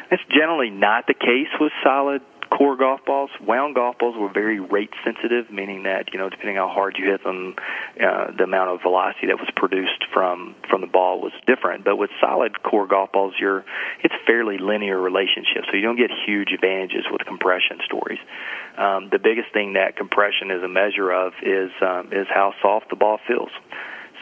that's 0.10 0.22
generally 0.30 0.70
not 0.70 1.08
the 1.08 1.16
case 1.16 1.50
with 1.60 1.72
solid 1.84 2.22
core 2.55 2.77
golf 2.77 3.01
balls. 3.05 3.31
Wound 3.41 3.75
golf 3.75 3.98
balls 3.98 4.15
were 4.17 4.31
very 4.31 4.60
rate 4.60 4.91
sensitive, 5.03 5.51
meaning 5.51 5.83
that 5.83 6.13
you 6.13 6.19
know 6.19 6.29
depending 6.29 6.55
how 6.55 6.67
hard 6.67 6.95
you 6.98 7.10
hit 7.10 7.24
them, 7.24 7.55
uh, 8.00 8.31
the 8.38 8.43
amount 8.43 8.69
of 8.69 8.81
velocity 8.81 9.27
that 9.27 9.38
was 9.38 9.50
produced 9.55 10.05
from 10.13 10.55
from 10.69 10.81
the 10.81 10.88
ball 10.88 11.22
was 11.22 11.33
different. 11.48 11.83
But 11.83 11.98
with 11.98 12.12
solid 12.22 12.62
core 12.62 12.88
golf 12.88 13.12
balls, 13.12 13.33
you're 13.39 13.65
it's 14.03 14.15
fairly 14.27 14.57
linear 14.57 15.00
relationship, 15.00 15.65
so 15.69 15.75
you 15.75 15.81
don't 15.81 15.98
get 15.98 16.12
huge 16.25 16.51
advantages 16.53 17.05
with 17.12 17.25
compression 17.25 17.79
stories. 17.86 18.19
Um, 18.77 19.10
the 19.12 19.19
biggest 19.19 19.53
thing 19.53 19.74
that 19.74 19.98
compression 19.98 20.51
is 20.51 20.63
a 20.63 20.67
measure 20.67 21.12
of 21.12 21.33
is 21.41 21.72
um, 21.81 22.10
is 22.12 22.27
how 22.29 22.53
soft 22.62 22.89
the 22.89 22.95
ball 22.95 23.19
feels. 23.27 23.51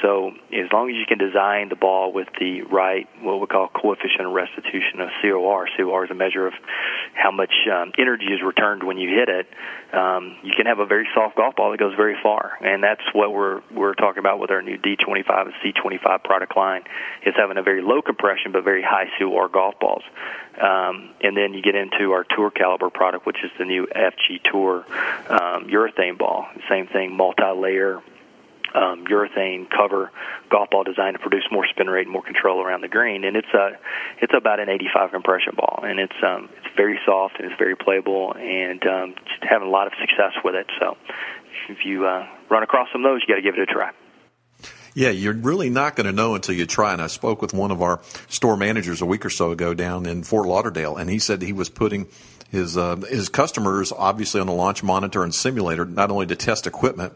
So 0.01 0.31
as 0.51 0.71
long 0.73 0.89
as 0.89 0.95
you 0.95 1.05
can 1.05 1.17
design 1.17 1.69
the 1.69 1.75
ball 1.75 2.11
with 2.11 2.27
the 2.39 2.63
right, 2.63 3.07
what 3.21 3.39
we 3.39 3.47
call 3.47 3.67
coefficient 3.69 4.25
of 4.25 4.33
restitution 4.33 4.99
of 4.99 5.09
COR. 5.21 5.67
COR 5.77 6.05
is 6.05 6.11
a 6.11 6.15
measure 6.15 6.47
of 6.47 6.53
how 7.13 7.31
much 7.31 7.53
um, 7.71 7.91
energy 7.97 8.25
is 8.25 8.41
returned 8.41 8.83
when 8.83 8.97
you 8.97 9.09
hit 9.09 9.29
it. 9.29 9.47
Um, 9.93 10.37
you 10.43 10.53
can 10.55 10.65
have 10.65 10.79
a 10.79 10.85
very 10.85 11.07
soft 11.13 11.35
golf 11.35 11.55
ball 11.55 11.71
that 11.71 11.77
goes 11.77 11.95
very 11.95 12.15
far, 12.21 12.57
and 12.61 12.83
that's 12.83 13.01
what 13.13 13.33
we're 13.33 13.61
we're 13.71 13.93
talking 13.93 14.19
about 14.19 14.39
with 14.39 14.49
our 14.51 14.61
new 14.61 14.77
D25 14.77 15.45
and 15.45 15.53
C25 15.63 16.23
product 16.23 16.55
line. 16.57 16.83
Is 17.25 17.35
having 17.37 17.57
a 17.57 17.63
very 17.63 17.81
low 17.81 18.01
compression 18.01 18.51
but 18.51 18.63
very 18.63 18.83
high 18.83 19.09
COR 19.19 19.49
golf 19.49 19.79
balls. 19.79 20.03
Um, 20.59 21.11
and 21.21 21.35
then 21.35 21.53
you 21.53 21.61
get 21.61 21.75
into 21.75 22.11
our 22.11 22.25
Tour 22.35 22.51
Caliber 22.51 22.89
product, 22.89 23.25
which 23.25 23.43
is 23.43 23.51
the 23.57 23.65
new 23.65 23.87
FG 23.87 24.43
Tour 24.51 24.85
um, 25.29 25.67
urethane 25.67 26.17
ball. 26.17 26.47
Same 26.69 26.87
thing, 26.87 27.15
multi-layer 27.15 28.01
um, 28.75 29.05
urethane 29.05 29.69
cover 29.69 30.11
golf 30.49 30.69
ball 30.69 30.83
designed 30.83 31.15
to 31.15 31.19
produce 31.19 31.43
more 31.51 31.65
spin 31.67 31.87
rate 31.87 32.07
and 32.07 32.11
more 32.11 32.23
control 32.23 32.61
around 32.61 32.81
the 32.81 32.87
green. 32.87 33.23
And 33.23 33.35
it's 33.35 33.53
a 33.53 33.77
it's 34.21 34.33
about 34.35 34.59
an 34.59 34.69
85 34.69 35.11
compression 35.11 35.53
ball, 35.55 35.81
and 35.83 35.99
it's 35.99 36.15
um, 36.25 36.49
it's 36.57 36.75
very 36.75 36.99
soft 37.05 37.35
and 37.39 37.51
it's 37.51 37.59
very 37.59 37.75
playable, 37.75 38.33
and 38.33 38.85
um, 38.85 39.15
just 39.25 39.43
having 39.43 39.67
a 39.67 39.71
lot 39.71 39.87
of 39.87 39.93
success 39.99 40.33
with 40.43 40.55
it. 40.55 40.67
So 40.79 40.97
if 41.69 41.85
you 41.85 42.05
uh, 42.05 42.27
run 42.49 42.63
across 42.63 42.87
some 42.91 43.05
of 43.05 43.11
those, 43.11 43.21
you 43.21 43.33
got 43.33 43.37
to 43.37 43.41
give 43.41 43.55
it 43.55 43.61
a 43.61 43.65
try. 43.65 43.91
Yeah, 44.93 45.09
you're 45.09 45.33
really 45.33 45.69
not 45.69 45.95
going 45.95 46.05
to 46.05 46.11
know 46.11 46.35
until 46.35 46.53
you 46.53 46.65
try. 46.65 46.91
And 46.91 47.01
I 47.01 47.07
spoke 47.07 47.41
with 47.41 47.53
one 47.53 47.71
of 47.71 47.81
our 47.81 48.01
store 48.27 48.57
managers 48.57 49.01
a 49.01 49.05
week 49.05 49.25
or 49.25 49.29
so 49.29 49.51
ago 49.51 49.73
down 49.73 50.05
in 50.05 50.23
Fort 50.23 50.47
Lauderdale, 50.47 50.97
and 50.97 51.09
he 51.09 51.17
said 51.17 51.41
he 51.41 51.53
was 51.53 51.69
putting 51.69 52.07
his 52.49 52.75
uh, 52.75 52.97
his 52.97 53.29
customers 53.29 53.93
obviously 53.93 54.41
on 54.41 54.47
the 54.47 54.53
launch 54.53 54.83
monitor 54.83 55.23
and 55.23 55.33
simulator 55.33 55.85
not 55.85 56.11
only 56.11 56.25
to 56.25 56.35
test 56.35 56.67
equipment, 56.67 57.13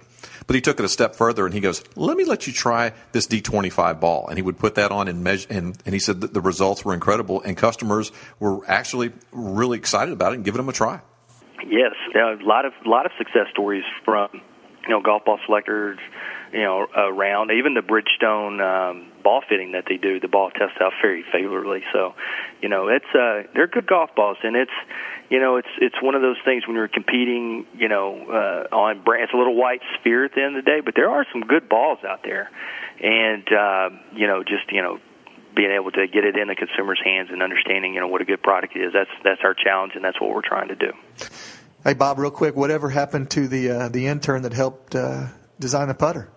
but 0.48 0.56
he 0.56 0.62
took 0.62 0.80
it 0.80 0.86
a 0.86 0.90
step 0.90 1.16
further 1.16 1.46
and 1.46 1.54
he 1.54 1.60
goes, 1.60 1.84
"Let 1.96 2.18
me 2.18 2.24
let 2.24 2.48
you 2.48 2.54
try 2.54 2.94
this 3.12 3.28
D25 3.28 4.00
ball." 4.00 4.28
And 4.28 4.38
he 4.38 4.42
would 4.42 4.58
put 4.58 4.76
that 4.76 4.92
on 4.92 5.08
and 5.08 5.24
measure, 5.24 5.48
and, 5.50 5.78
and 5.86 5.94
he 5.94 6.00
said 6.00 6.22
that 6.22 6.34
the 6.34 6.42
results 6.42 6.84
were 6.86 6.94
incredible, 6.94 7.42
and 7.42 7.56
customers 7.58 8.12
were 8.40 8.60
actually 8.68 9.12
really 9.32 9.78
excited 9.78 10.14
about 10.14 10.34
it 10.34 10.36
and 10.36 10.46
giving 10.46 10.58
them 10.58 10.70
a 10.70 10.74
try. 10.74 11.02
Yes, 11.68 11.94
a 12.14 12.38
lot 12.44 12.66
of 12.66 12.74
lot 12.86 13.06
of 13.06 13.12
success 13.18 13.48
stories 13.52 13.84
from 14.04 14.30
you 14.34 14.90
know 14.90 15.02
golf 15.02 15.26
ball 15.26 15.40
selectors 15.46 16.00
you 16.56 16.64
know, 16.64 16.88
around. 16.96 17.52
Even 17.52 17.74
the 17.74 17.82
Bridgestone 17.82 18.62
um, 18.62 19.12
ball 19.26 19.42
fitting 19.50 19.72
that 19.72 19.86
they 19.90 19.98
do, 19.98 20.20
the 20.20 20.28
ball 20.30 20.52
tests 20.52 20.78
out 20.80 20.94
very 21.02 21.26
favorably. 21.34 21.84
So, 21.92 22.14
you 22.62 22.70
know, 22.70 22.88
it's 22.88 23.10
uh, 23.14 23.50
they're 23.54 23.68
good 23.68 23.88
golf 23.88 24.14
balls, 24.16 24.38
and 24.44 24.56
it's 24.56 24.78
you 25.30 25.40
know, 25.40 25.58
it's 25.58 25.74
it's 25.82 25.96
one 26.02 26.14
of 26.14 26.22
those 26.22 26.38
things 26.46 26.68
when 26.68 26.76
you're 26.76 26.88
competing, 26.88 27.66
you 27.76 27.90
know, 27.90 28.14
uh, 28.30 28.76
on 28.76 29.04
brand. 29.04 29.24
It's 29.24 29.34
a 29.34 29.38
little 29.38 29.56
white 29.56 29.82
sphere 30.00 30.26
at 30.26 30.36
the 30.36 30.44
end 30.44 30.56
of 30.56 30.64
the 30.64 30.70
day, 30.70 30.82
but 30.86 30.94
there 30.96 31.10
are 31.10 31.26
some 31.34 31.42
good 31.42 31.68
balls 31.68 32.00
out 32.08 32.22
there, 32.24 32.52
and 33.02 33.44
uh, 33.52 33.90
you 34.14 34.28
know, 34.28 34.44
just 34.44 34.72
you 34.72 34.84
know, 34.84 35.00
being 35.56 35.72
able 35.72 35.92
to 35.92 36.06
get 36.08 36.24
it 36.24 36.38
in 36.38 36.48
the 36.48 36.56
consumer's 36.56 37.02
hands 37.04 37.30
and 37.32 37.42
understanding, 37.42 37.96
you 37.96 38.00
know, 38.00 38.08
what 38.08 38.22
a 38.22 38.26
good 38.26 38.44
product 38.44 38.78
is. 38.78 38.94
That's 38.94 39.10
that's 39.24 39.42
our 39.44 39.56
challenge, 39.56 39.94
and 39.96 40.04
that's 40.06 40.22
what 40.22 40.30
we're 40.30 40.48
trying 40.48 40.68
to 40.68 40.76
do. 40.76 40.92
Hey 41.84 41.96
Bob, 41.96 42.20
real 42.20 42.32
quick, 42.32 42.56
whatever 42.56 42.90
happened 42.90 43.32
to 43.32 43.48
the 43.48 43.72
uh, 43.72 43.90
the 43.90 44.06
intern 44.06 44.44
that 44.44 44.54
helped 44.54 44.96
uh, 44.96 45.28
design 45.60 45.88
the 45.88 45.96
putter? 45.96 46.30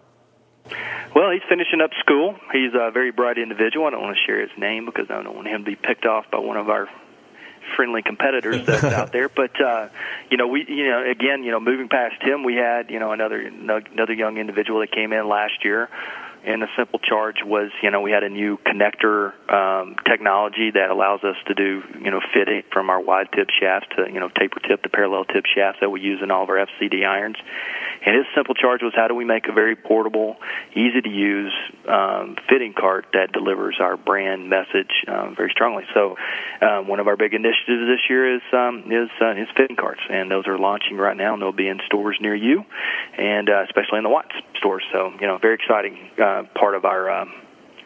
Well, 1.15 1.31
he's 1.31 1.43
finishing 1.49 1.81
up 1.81 1.91
school. 2.01 2.37
He's 2.53 2.73
a 2.75 2.91
very 2.91 3.11
bright 3.11 3.39
individual. 3.39 3.87
I 3.87 3.91
don't 3.91 4.03
want 4.03 4.17
to 4.17 4.23
share 4.25 4.41
his 4.41 4.51
name 4.57 4.87
because 4.87 5.07
I 5.11 5.23
don't 5.23 5.35
want 5.35 5.49
him 5.49 5.65
to 5.65 5.71
be 5.71 5.77
picked 5.77 6.07
off 6.07 6.31
by 6.31 6.39
one 6.39 6.57
of 6.57 6.69
our 6.69 6.89
friendly 7.77 8.03
competitors 8.03 8.65
that's 8.67 8.85
out 8.99 9.13
there. 9.13 9.29
But 9.29 9.61
uh, 9.61 9.89
you 10.31 10.37
know, 10.37 10.47
we 10.47 10.65
you 10.69 10.89
know 10.89 11.09
again, 11.09 11.43
you 11.43 11.51
know, 11.51 11.61
moving 11.61 11.89
past 11.89 12.23
him, 12.23 12.45
we 12.45 12.55
had 12.55 12.91
you 12.91 12.99
know 12.99 13.13
another 13.13 13.41
another 13.41 14.13
young 14.13 14.39
individual 14.39 14.81
that 14.81 14.93
came 14.93 15.13
in 15.13 15.29
last 15.29 15.65
year 15.65 15.89
and 16.45 16.63
the 16.63 16.69
simple 16.77 16.99
charge 16.99 17.43
was, 17.45 17.71
you 17.83 17.91
know, 17.91 18.01
we 18.01 18.11
had 18.11 18.23
a 18.23 18.29
new 18.29 18.59
connector 18.59 19.33
um, 19.53 19.97
technology 20.07 20.71
that 20.71 20.91
allows 20.91 21.25
us 21.25 21.37
to 21.47 21.55
do, 21.55 21.83
you 22.01 22.11
know, 22.11 22.21
fitting 22.33 22.63
from 22.73 22.91
our 22.91 23.01
wide 23.01 23.29
tip 23.35 23.49
shafts 23.51 23.89
to, 23.97 24.07
you 24.11 24.21
know, 24.21 24.29
taper 24.29 24.61
tip 24.61 24.83
to 24.83 24.89
parallel 24.89 25.25
tip 25.25 25.45
shafts 25.47 25.81
that 25.81 25.91
we 25.91 26.01
use 26.01 26.21
in 26.23 26.31
all 26.31 26.45
of 26.45 26.49
our 26.49 26.67
FCD 26.67 27.07
irons. 27.07 27.37
And 28.07 28.17
his 28.17 28.25
simple 28.35 28.55
charge 28.55 28.83
was 28.83 28.93
how 28.95 29.09
do 29.09 29.15
we 29.15 29.25
make 29.25 29.49
a 29.49 29.53
very 29.53 29.75
portable, 29.75 30.37
easy 30.73 31.01
to 31.01 31.09
use 31.09 31.53
um, 31.89 32.37
fitting 32.49 32.75
cart 32.79 33.07
that 33.13 33.33
delivers 33.33 33.77
our 33.81 33.97
brand 33.97 34.49
message 34.49 35.05
um, 35.07 35.35
very 35.37 35.51
strongly. 35.51 35.85
So 35.95 36.17
um, 36.61 36.89
one 36.89 37.01
of 37.01 37.07
our 37.07 37.17
big 37.17 37.35
initiatives 37.35 37.89
this 37.89 38.01
year 38.09 38.37
is 38.37 38.43
um, 38.53 38.85
is 38.87 39.11
uh, 39.21 39.33
is 39.33 39.49
fitting 39.57 39.77
carts, 39.77 40.01
and 40.11 40.31
those 40.31 40.47
are 40.47 40.59
launching 40.59 40.97
right 40.97 41.17
now, 41.17 41.35
and 41.35 41.43
they'll 41.43 41.53
be 41.53 41.69
in 41.69 41.81
stores 41.87 42.17
near 42.21 42.35
you, 42.35 42.65
and 43.17 43.49
uh, 43.49 43.65
especially 43.65 43.99
in 43.99 44.05
the 44.05 44.11
Watts 44.11 44.35
stores. 44.59 44.85
So 44.93 45.13
you 45.21 45.27
know, 45.27 45.39
very 45.39 45.55
exciting. 45.55 46.11
Uh, 46.19 46.43
part 46.55 46.75
of 46.75 46.85
our 46.85 47.11
um, 47.11 47.33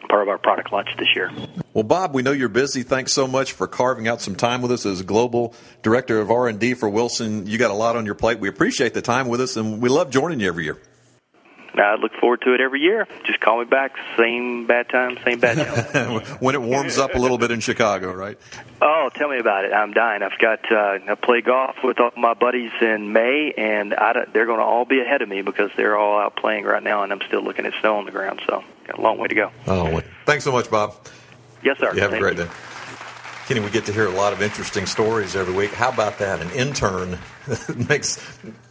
part 0.09 0.21
of 0.21 0.27
our 0.27 0.37
product 0.37 0.71
launch 0.71 0.89
this 0.97 1.07
year. 1.15 1.31
Well, 1.73 1.83
Bob, 1.83 2.13
we 2.13 2.21
know 2.21 2.31
you're 2.31 2.49
busy. 2.49 2.83
Thanks 2.83 3.13
so 3.13 3.25
much 3.25 3.53
for 3.53 3.67
carving 3.67 4.07
out 4.07 4.21
some 4.21 4.35
time 4.35 4.61
with 4.61 4.71
us 4.71 4.85
as 4.85 5.01
global 5.01 5.55
director 5.81 6.19
of 6.19 6.29
R 6.29 6.47
and 6.47 6.59
D 6.59 6.73
for 6.73 6.89
Wilson. 6.89 7.47
You 7.47 7.57
got 7.57 7.71
a 7.71 7.75
lot 7.75 7.95
on 7.95 8.05
your 8.05 8.15
plate. 8.15 8.39
We 8.39 8.49
appreciate 8.49 8.93
the 8.93 9.01
time 9.01 9.27
with 9.27 9.41
us, 9.41 9.57
and 9.57 9.81
we 9.81 9.89
love 9.89 10.11
joining 10.11 10.39
you 10.39 10.47
every 10.47 10.65
year. 10.65 10.77
I 11.75 11.95
look 11.95 12.13
forward 12.13 12.41
to 12.41 12.53
it 12.53 12.61
every 12.61 12.81
year. 12.81 13.07
Just 13.25 13.39
call 13.39 13.59
me 13.59 13.65
back. 13.65 13.95
Same 14.17 14.67
bad 14.67 14.89
time, 14.89 15.17
same 15.23 15.39
bad 15.39 15.57
time. 15.57 16.19
when 16.39 16.55
it 16.55 16.61
warms 16.61 16.97
up 16.97 17.15
a 17.15 17.17
little 17.17 17.37
bit 17.37 17.51
in 17.51 17.59
Chicago, 17.59 18.13
right? 18.13 18.37
Oh, 18.81 19.09
tell 19.15 19.29
me 19.29 19.39
about 19.39 19.65
it. 19.65 19.73
I'm 19.73 19.93
dying. 19.93 20.23
I've 20.23 20.37
got 20.39 20.71
uh, 20.71 20.99
I 21.07 21.15
play 21.15 21.41
golf 21.41 21.77
with 21.83 21.99
all 21.99 22.11
my 22.17 22.33
buddies 22.33 22.71
in 22.81 23.13
May, 23.13 23.53
and 23.57 23.93
I 23.93 24.25
they're 24.31 24.45
going 24.45 24.59
to 24.59 24.65
all 24.65 24.85
be 24.85 24.99
ahead 25.01 25.21
of 25.21 25.29
me 25.29 25.41
because 25.41 25.71
they're 25.75 25.97
all 25.97 26.19
out 26.19 26.35
playing 26.35 26.65
right 26.65 26.83
now, 26.83 27.03
and 27.03 27.11
I'm 27.11 27.21
still 27.27 27.41
looking 27.41 27.65
at 27.65 27.73
snow 27.81 27.97
on 27.97 28.05
the 28.05 28.11
ground. 28.11 28.41
So 28.45 28.63
got 28.85 28.99
a 28.99 29.01
long 29.01 29.17
way 29.17 29.27
to 29.27 29.35
go. 29.35 29.51
Oh, 29.67 30.01
thanks 30.25 30.43
so 30.43 30.51
much, 30.51 30.69
Bob. 30.69 30.95
Yes, 31.63 31.77
sir. 31.79 31.93
You 31.93 32.01
have 32.01 32.11
Thank 32.11 32.21
a 32.21 32.23
great 32.23 32.37
you. 32.37 32.43
day. 32.45 32.51
Kenny, 33.47 33.59
we 33.59 33.69
get 33.69 33.85
to 33.87 33.93
hear 33.93 34.07
a 34.07 34.11
lot 34.11 34.31
of 34.31 34.41
interesting 34.41 34.85
stories 34.85 35.35
every 35.35 35.53
week. 35.53 35.73
How 35.73 35.89
about 35.89 36.19
that? 36.19 36.41
An 36.41 36.49
intern 36.51 37.19
makes 37.89 38.17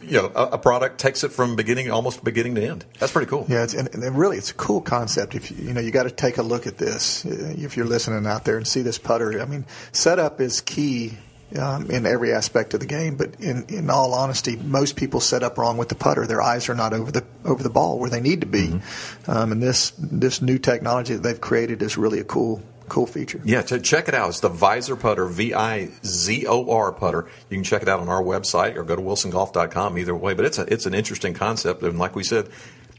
you 0.01 0.19
know 0.19 0.31
a, 0.33 0.53
a, 0.53 0.57
product 0.57 0.99
takes 0.99 1.23
it 1.23 1.31
from 1.31 1.55
beginning 1.55 1.91
almost 1.91 2.23
beginning 2.23 2.55
to 2.55 2.67
end. 2.67 2.85
That's 2.97 3.11
pretty 3.11 3.29
cool. 3.29 3.45
Yeah, 3.47 3.63
it's, 3.63 3.75
and, 3.75 3.87
and 3.93 4.17
really 4.17 4.37
it's 4.37 4.49
a 4.49 4.55
cool 4.55 4.81
concept. 4.81 5.35
If 5.35 5.51
you, 5.51 5.67
you 5.67 5.73
know 5.73 5.81
you 5.81 5.91
got 5.91 6.03
to 6.03 6.11
take 6.11 6.39
a 6.39 6.41
look 6.41 6.65
at 6.65 6.79
this 6.79 7.23
if 7.23 7.77
you're 7.77 7.85
listening 7.85 8.25
out 8.25 8.45
there 8.45 8.57
and 8.57 8.67
see 8.67 8.81
this 8.81 8.97
putter. 8.97 9.39
I 9.39 9.45
mean, 9.45 9.65
setup 9.91 10.41
is 10.41 10.59
key 10.59 11.19
um, 11.57 11.89
in 11.91 12.05
every 12.05 12.33
aspect 12.33 12.73
of 12.73 12.79
the 12.79 12.85
game. 12.85 13.15
But 13.15 13.39
in, 13.39 13.65
in 13.67 13.89
all 13.89 14.13
honesty, 14.13 14.55
most 14.55 14.95
people 14.95 15.19
set 15.19 15.43
up 15.43 15.57
wrong 15.57 15.77
with 15.77 15.89
the 15.89 15.95
putter. 15.95 16.25
Their 16.25 16.41
eyes 16.41 16.69
are 16.69 16.75
not 16.75 16.93
over 16.93 17.11
the 17.11 17.23
over 17.45 17.61
the 17.61 17.69
ball 17.69 17.99
where 17.99 18.09
they 18.09 18.21
need 18.21 18.41
to 18.41 18.47
be. 18.47 18.69
Mm-hmm. 18.69 19.31
Um, 19.31 19.51
and 19.51 19.61
this 19.61 19.91
this 19.97 20.41
new 20.41 20.57
technology 20.57 21.13
that 21.13 21.21
they've 21.21 21.39
created 21.39 21.81
is 21.81 21.97
really 21.97 22.19
a 22.19 22.23
cool 22.23 22.63
cool 22.93 23.07
feature. 23.07 23.41
Yeah, 23.43 23.63
to 23.63 23.79
check 23.79 24.07
it 24.07 24.13
out. 24.13 24.29
It's 24.29 24.39
the 24.39 24.49
Vizor 24.49 24.99
Putter, 24.99 25.25
V 25.25 25.53
I 25.53 25.89
Z 26.05 26.45
O 26.47 26.69
R 26.69 26.91
putter. 26.91 27.27
You 27.49 27.57
can 27.57 27.63
check 27.63 27.81
it 27.81 27.89
out 27.89 27.99
on 27.99 28.07
our 28.07 28.21
website 28.21 28.75
or 28.75 28.83
go 28.83 28.95
to 28.95 29.01
wilsongolf.com 29.01 29.97
either 29.97 30.15
way. 30.15 30.35
But 30.35 30.45
it's 30.45 30.59
a, 30.59 30.71
it's 30.71 30.85
an 30.85 30.93
interesting 30.93 31.33
concept, 31.33 31.81
and 31.81 31.97
like 31.97 32.15
we 32.15 32.23
said, 32.23 32.49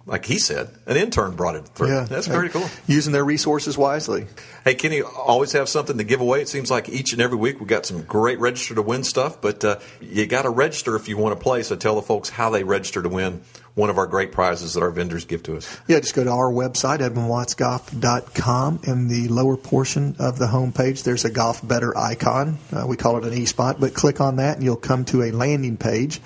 like 0.07 0.27
he 0.27 0.39
said, 0.39 0.69
an 0.87 0.97
intern 0.97 1.35
brought 1.35 1.57
it 1.57 1.67
through. 1.69 1.89
Yeah, 1.89 2.05
that's 2.05 2.29
pretty 2.29 2.51
cool. 2.51 2.69
Using 2.87 3.13
their 3.13 3.25
resources 3.25 3.79
wisely. 3.79 4.27
Hey, 4.65 4.75
Kenny, 4.75 5.01
always 5.01 5.53
have 5.53 5.69
something 5.69 5.97
to 5.97 6.05
give 6.05 6.21
away. 6.21 6.43
It 6.43 6.49
seems 6.49 6.71
like 6.71 6.89
each 6.89 7.13
and 7.13 7.23
every 7.23 7.39
week 7.39 7.61
we 7.61 7.67
got 7.67 7.87
some 7.87 8.03
great 8.03 8.39
register 8.39 8.75
to 8.75 8.83
win 8.83 9.05
stuff, 9.05 9.41
but 9.41 9.65
uh, 9.65 9.79
you 10.01 10.27
got 10.27 10.43
to 10.43 10.51
register 10.51 10.95
if 10.97 11.09
you 11.09 11.17
want 11.17 11.39
to 11.39 11.43
play. 11.43 11.63
So 11.63 11.77
tell 11.77 11.95
the 11.95 12.03
folks 12.03 12.29
how 12.29 12.51
they 12.51 12.65
register 12.65 13.01
to 13.03 13.09
win 13.09 13.43
one 13.75 13.91
of 13.91 13.99
our 13.99 14.07
great 14.07 14.31
prizes 14.31 14.75
that 14.75 14.83
our 14.83 14.91
vendors 14.91 15.25
give 15.25 15.43
to 15.45 15.57
us. 15.57 15.81
Yeah, 15.89 15.99
just 15.99 16.15
go 16.15 16.23
to 16.23 16.31
our 16.31 16.51
website, 16.51 16.99
edwinwattsgolf.com. 17.01 18.81
In 18.85 19.09
the 19.09 19.29
lower 19.29 19.57
portion 19.57 20.15
of 20.19 20.39
the 20.39 20.47
homepage, 20.47 21.03
there's 21.03 21.25
a 21.25 21.31
Golf 21.31 21.67
Better 21.67 21.97
icon. 21.97 22.59
Uh, 22.73 22.87
we 22.87 22.97
call 22.97 23.17
it 23.19 23.25
an 23.25 23.35
e-spot, 23.35 23.81
but 23.81 23.95
click 23.95 24.21
on 24.21 24.37
that 24.37 24.57
and 24.57 24.65
you'll 24.65 24.77
come 24.77 25.05
to 25.07 25.23
a 25.25 25.33
landing 25.33 25.77
page 25.77 26.21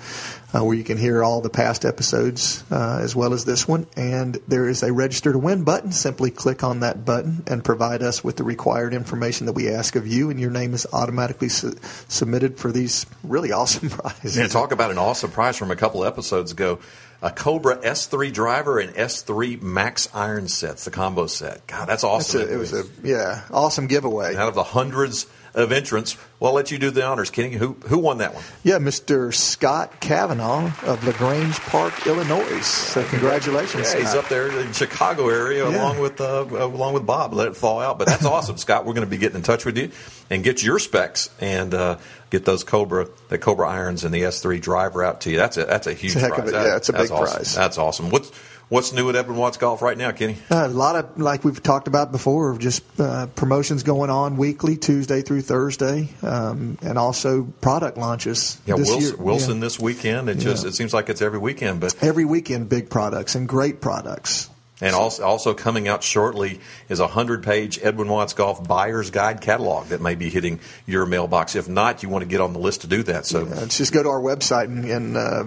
uh, 0.53 0.63
where 0.63 0.75
you 0.75 0.83
can 0.83 0.97
hear 0.97 1.23
all 1.23 1.41
the 1.41 1.49
past 1.49 1.85
episodes 1.85 2.63
uh, 2.71 2.99
as 3.01 3.15
well 3.15 3.33
as 3.33 3.45
this 3.45 3.67
one. 3.67 3.85
And 3.95 4.37
there 4.47 4.67
is 4.67 4.81
a 4.83 4.91
register 4.91 5.31
to 5.31 5.37
win 5.37 5.63
button. 5.63 5.91
Simply 5.91 6.31
click 6.31 6.63
on 6.63 6.79
that 6.79 7.05
button 7.05 7.43
and 7.47 7.63
provide 7.63 8.01
us 8.01 8.23
with 8.23 8.37
the 8.37 8.43
required 8.43 8.93
information 8.93 9.45
that 9.45 9.53
we 9.53 9.69
ask 9.69 9.95
of 9.95 10.07
you, 10.07 10.29
and 10.29 10.39
your 10.39 10.51
name 10.51 10.73
is 10.73 10.87
automatically 10.91 11.49
su- 11.49 11.75
submitted 12.07 12.57
for 12.57 12.71
these 12.71 13.05
really 13.23 13.51
awesome 13.59 13.89
prizes. 13.89 14.37
Yeah, 14.37 14.47
talk 14.47 14.71
about 14.71 14.91
an 14.91 14.97
awesome 14.97 15.31
prize 15.31 15.57
from 15.57 15.71
a 15.71 15.75
couple 15.75 16.03
episodes 16.05 16.51
ago. 16.51 16.79
a 17.21 17.29
Cobra 17.29 17.77
S3 17.77 18.31
driver 18.31 18.79
and 18.79 18.93
S3 18.95 19.61
Max 19.61 20.07
iron 20.13 20.47
sets, 20.47 20.85
the 20.85 20.91
combo 20.91 21.27
set. 21.27 21.67
God, 21.67 21.87
that's 21.87 22.03
awesome. 22.03 22.41
A, 22.41 22.53
it 22.53 22.57
was 22.57 22.73
a 22.73 22.85
yeah, 23.03 23.43
awesome 23.51 23.87
giveaway. 23.87 24.35
Out 24.35 24.47
of 24.47 24.55
the 24.55 24.63
hundreds 24.63 25.27
of 25.59 25.71
entrance. 25.71 26.17
well, 26.39 26.53
let 26.53 26.71
you 26.71 26.77
do 26.77 26.91
the 26.91 27.05
honors, 27.05 27.29
Kenny. 27.29 27.55
Who 27.55 27.73
who 27.87 27.97
won 27.97 28.19
that 28.19 28.33
one? 28.33 28.43
Yeah, 28.63 28.77
Mr. 28.77 29.33
Scott 29.33 29.99
Kavanaugh 29.99 30.71
of 30.83 31.03
La 31.05 31.11
Grange 31.13 31.59
Park, 31.61 32.07
Illinois. 32.07 32.61
So 32.61 33.03
congratulations. 33.05 33.93
Yeah, 33.93 33.99
he's 33.99 34.15
up 34.15 34.29
there 34.29 34.47
in 34.47 34.55
the 34.67 34.73
Chicago 34.73 35.29
area 35.29 35.69
yeah. 35.69 35.77
along 35.77 35.99
with 35.99 36.21
uh, 36.21 36.45
along 36.49 36.93
with 36.93 37.05
Bob. 37.05 37.33
Let 37.33 37.47
it 37.47 37.55
fall 37.55 37.79
out, 37.79 37.99
but 37.99 38.07
that's 38.07 38.25
awesome, 38.25 38.57
Scott. 38.59 38.85
We're 38.85 38.93
going 38.93 39.07
to 39.07 39.11
be 39.11 39.17
getting 39.17 39.37
in 39.37 39.43
touch 39.43 39.65
with 39.65 39.77
you 39.77 39.91
and 40.29 40.43
get 40.43 40.63
your 40.63 40.79
specs 40.79 41.29
and 41.39 41.73
uh, 41.73 41.97
get 42.29 42.45
those 42.45 42.63
Cobra 42.63 43.07
the 43.29 43.37
Cobra 43.37 43.67
irons 43.67 44.03
and 44.03 44.13
the 44.13 44.21
S3 44.21 44.61
driver 44.61 45.03
out 45.03 45.21
to 45.21 45.31
you. 45.31 45.37
That's 45.37 45.57
a 45.57 45.65
that's 45.65 45.87
a 45.87 45.93
huge 45.93 46.15
it's 46.15 46.23
a 46.23 46.29
prize. 46.29 46.49
A, 46.49 46.51
yeah, 46.51 46.75
it's 46.77 46.89
a 46.89 46.93
big 46.93 47.11
awesome. 47.11 47.35
prize. 47.35 47.55
That's 47.55 47.77
awesome. 47.77 48.09
What's 48.09 48.31
What's 48.69 48.93
new 48.93 49.09
at 49.09 49.15
Edwin 49.15 49.35
Watts 49.35 49.57
Golf 49.57 49.81
right 49.81 49.97
now, 49.97 50.11
Kenny? 50.11 50.37
Uh, 50.51 50.67
a 50.67 50.67
lot 50.67 50.95
of, 50.95 51.19
like 51.19 51.43
we've 51.43 51.61
talked 51.61 51.87
about 51.87 52.11
before, 52.11 52.55
just 52.59 52.83
uh, 52.99 53.25
promotions 53.25 53.81
going 53.81 54.11
on 54.11 54.37
weekly, 54.37 54.77
Tuesday 54.77 55.23
through 55.23 55.41
Thursday, 55.41 56.07
um, 56.21 56.77
and 56.83 56.99
also 56.99 57.45
product 57.61 57.97
launches. 57.97 58.61
Yeah, 58.67 58.75
Wilson, 58.75 59.01
year. 59.01 59.17
Wilson 59.17 59.55
yeah. 59.55 59.61
this 59.61 59.79
weekend. 59.79 60.29
It 60.29 60.37
just 60.37 60.65
it 60.67 60.75
seems 60.75 60.93
like 60.93 61.09
it's 61.09 61.23
every 61.23 61.39
weekend, 61.39 61.79
but 61.79 61.95
every 62.03 62.25
weekend, 62.25 62.69
big 62.69 62.91
products 62.91 63.33
and 63.33 63.49
great 63.49 63.81
products. 63.81 64.51
And 64.81 64.95
also, 64.95 65.23
also 65.23 65.53
coming 65.55 65.87
out 65.87 66.03
shortly 66.03 66.61
is 66.87 66.99
a 66.99 67.05
100 67.05 67.43
page 67.43 67.79
Edwin 67.81 68.07
Watts 68.07 68.33
Golf 68.33 68.65
Buyer's 68.65 69.09
Guide 69.09 69.41
catalog 69.41 69.87
that 69.87 69.99
may 69.99 70.13
be 70.13 70.29
hitting 70.29 70.59
your 70.85 71.07
mailbox. 71.07 71.55
If 71.55 71.67
not, 71.67 72.03
you 72.03 72.07
want 72.07 72.21
to 72.21 72.29
get 72.29 72.39
on 72.39 72.53
the 72.53 72.59
list 72.59 72.81
to 72.81 72.87
do 72.87 73.01
that. 73.03 73.25
So 73.25 73.45
yeah, 73.45 73.65
just 73.65 73.91
go 73.91 74.03
to 74.03 74.09
our 74.09 74.21
website 74.21 74.65
and, 74.65 74.85
and 74.85 75.17
uh, 75.17 75.43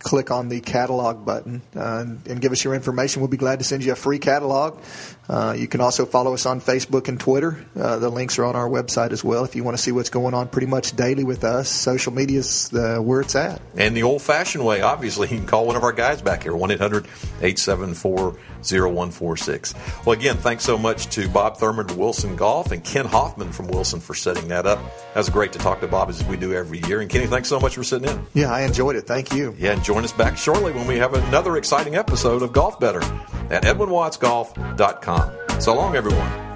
click 0.00 0.30
on 0.30 0.48
the 0.48 0.60
catalog 0.60 1.24
button 1.24 1.62
uh, 1.76 1.98
and, 1.98 2.26
and, 2.26 2.40
give 2.40 2.52
us 2.52 2.64
your 2.64 2.74
information. 2.74 3.20
We'll 3.20 3.28
be 3.28 3.36
glad 3.36 3.58
to 3.58 3.64
send 3.64 3.84
you 3.84 3.92
a 3.92 3.96
free 3.96 4.18
catalog. 4.18 4.82
Uh, 5.30 5.54
you 5.56 5.68
can 5.68 5.80
also 5.80 6.04
follow 6.04 6.34
us 6.34 6.44
on 6.44 6.60
Facebook 6.60 7.06
and 7.06 7.20
Twitter. 7.20 7.64
Uh, 7.78 8.00
the 8.00 8.10
links 8.10 8.36
are 8.40 8.44
on 8.44 8.56
our 8.56 8.68
website 8.68 9.12
as 9.12 9.22
well 9.22 9.44
if 9.44 9.54
you 9.54 9.62
want 9.62 9.76
to 9.76 9.82
see 9.82 9.92
what's 9.92 10.10
going 10.10 10.34
on 10.34 10.48
pretty 10.48 10.66
much 10.66 10.96
daily 10.96 11.22
with 11.22 11.44
us. 11.44 11.68
Social 11.68 12.12
media 12.12 12.40
is 12.40 12.68
where 12.72 13.20
it's 13.20 13.36
at. 13.36 13.62
And 13.76 13.96
the 13.96 14.02
old 14.02 14.22
fashioned 14.22 14.64
way, 14.64 14.80
obviously, 14.80 15.28
you 15.30 15.36
can 15.36 15.46
call 15.46 15.66
one 15.66 15.76
of 15.76 15.84
our 15.84 15.92
guys 15.92 16.20
back 16.20 16.42
here 16.42 16.54
1 16.56 16.72
800 16.72 17.04
874 17.40 18.36
0146. 18.62 19.74
Well, 20.04 20.18
again, 20.18 20.36
thanks 20.36 20.64
so 20.64 20.76
much 20.76 21.06
to 21.14 21.28
Bob 21.28 21.58
Thurman 21.58 21.88
of 21.90 21.96
Wilson 21.96 22.34
Golf 22.34 22.72
and 22.72 22.82
Ken 22.82 23.06
Hoffman 23.06 23.52
from 23.52 23.68
Wilson 23.68 24.00
for 24.00 24.14
setting 24.14 24.48
that 24.48 24.66
up. 24.66 24.78
That 25.14 25.20
was 25.20 25.30
great 25.30 25.52
to 25.52 25.58
talk 25.60 25.80
to 25.80 25.86
Bob 25.86 26.08
as 26.08 26.24
we 26.24 26.36
do 26.36 26.52
every 26.54 26.80
year. 26.88 27.00
And 27.00 27.08
Kenny, 27.08 27.26
thanks 27.26 27.48
so 27.48 27.60
much 27.60 27.76
for 27.76 27.84
sitting 27.84 28.08
in. 28.08 28.26
Yeah, 28.34 28.52
I 28.52 28.62
enjoyed 28.62 28.96
it. 28.96 29.06
Thank 29.06 29.32
you. 29.32 29.54
Yeah, 29.58 29.72
and 29.72 29.84
join 29.84 30.02
us 30.02 30.12
back 30.12 30.36
shortly 30.36 30.72
when 30.72 30.86
we 30.86 30.96
have 30.96 31.14
another 31.14 31.56
exciting 31.56 31.94
episode 31.94 32.42
of 32.42 32.52
Golf 32.52 32.80
Better 32.80 33.02
at 33.50 33.62
EdwinWattsGolf.com. 33.62 35.19
So 35.60 35.74
long, 35.74 35.94
everyone. 35.94 36.49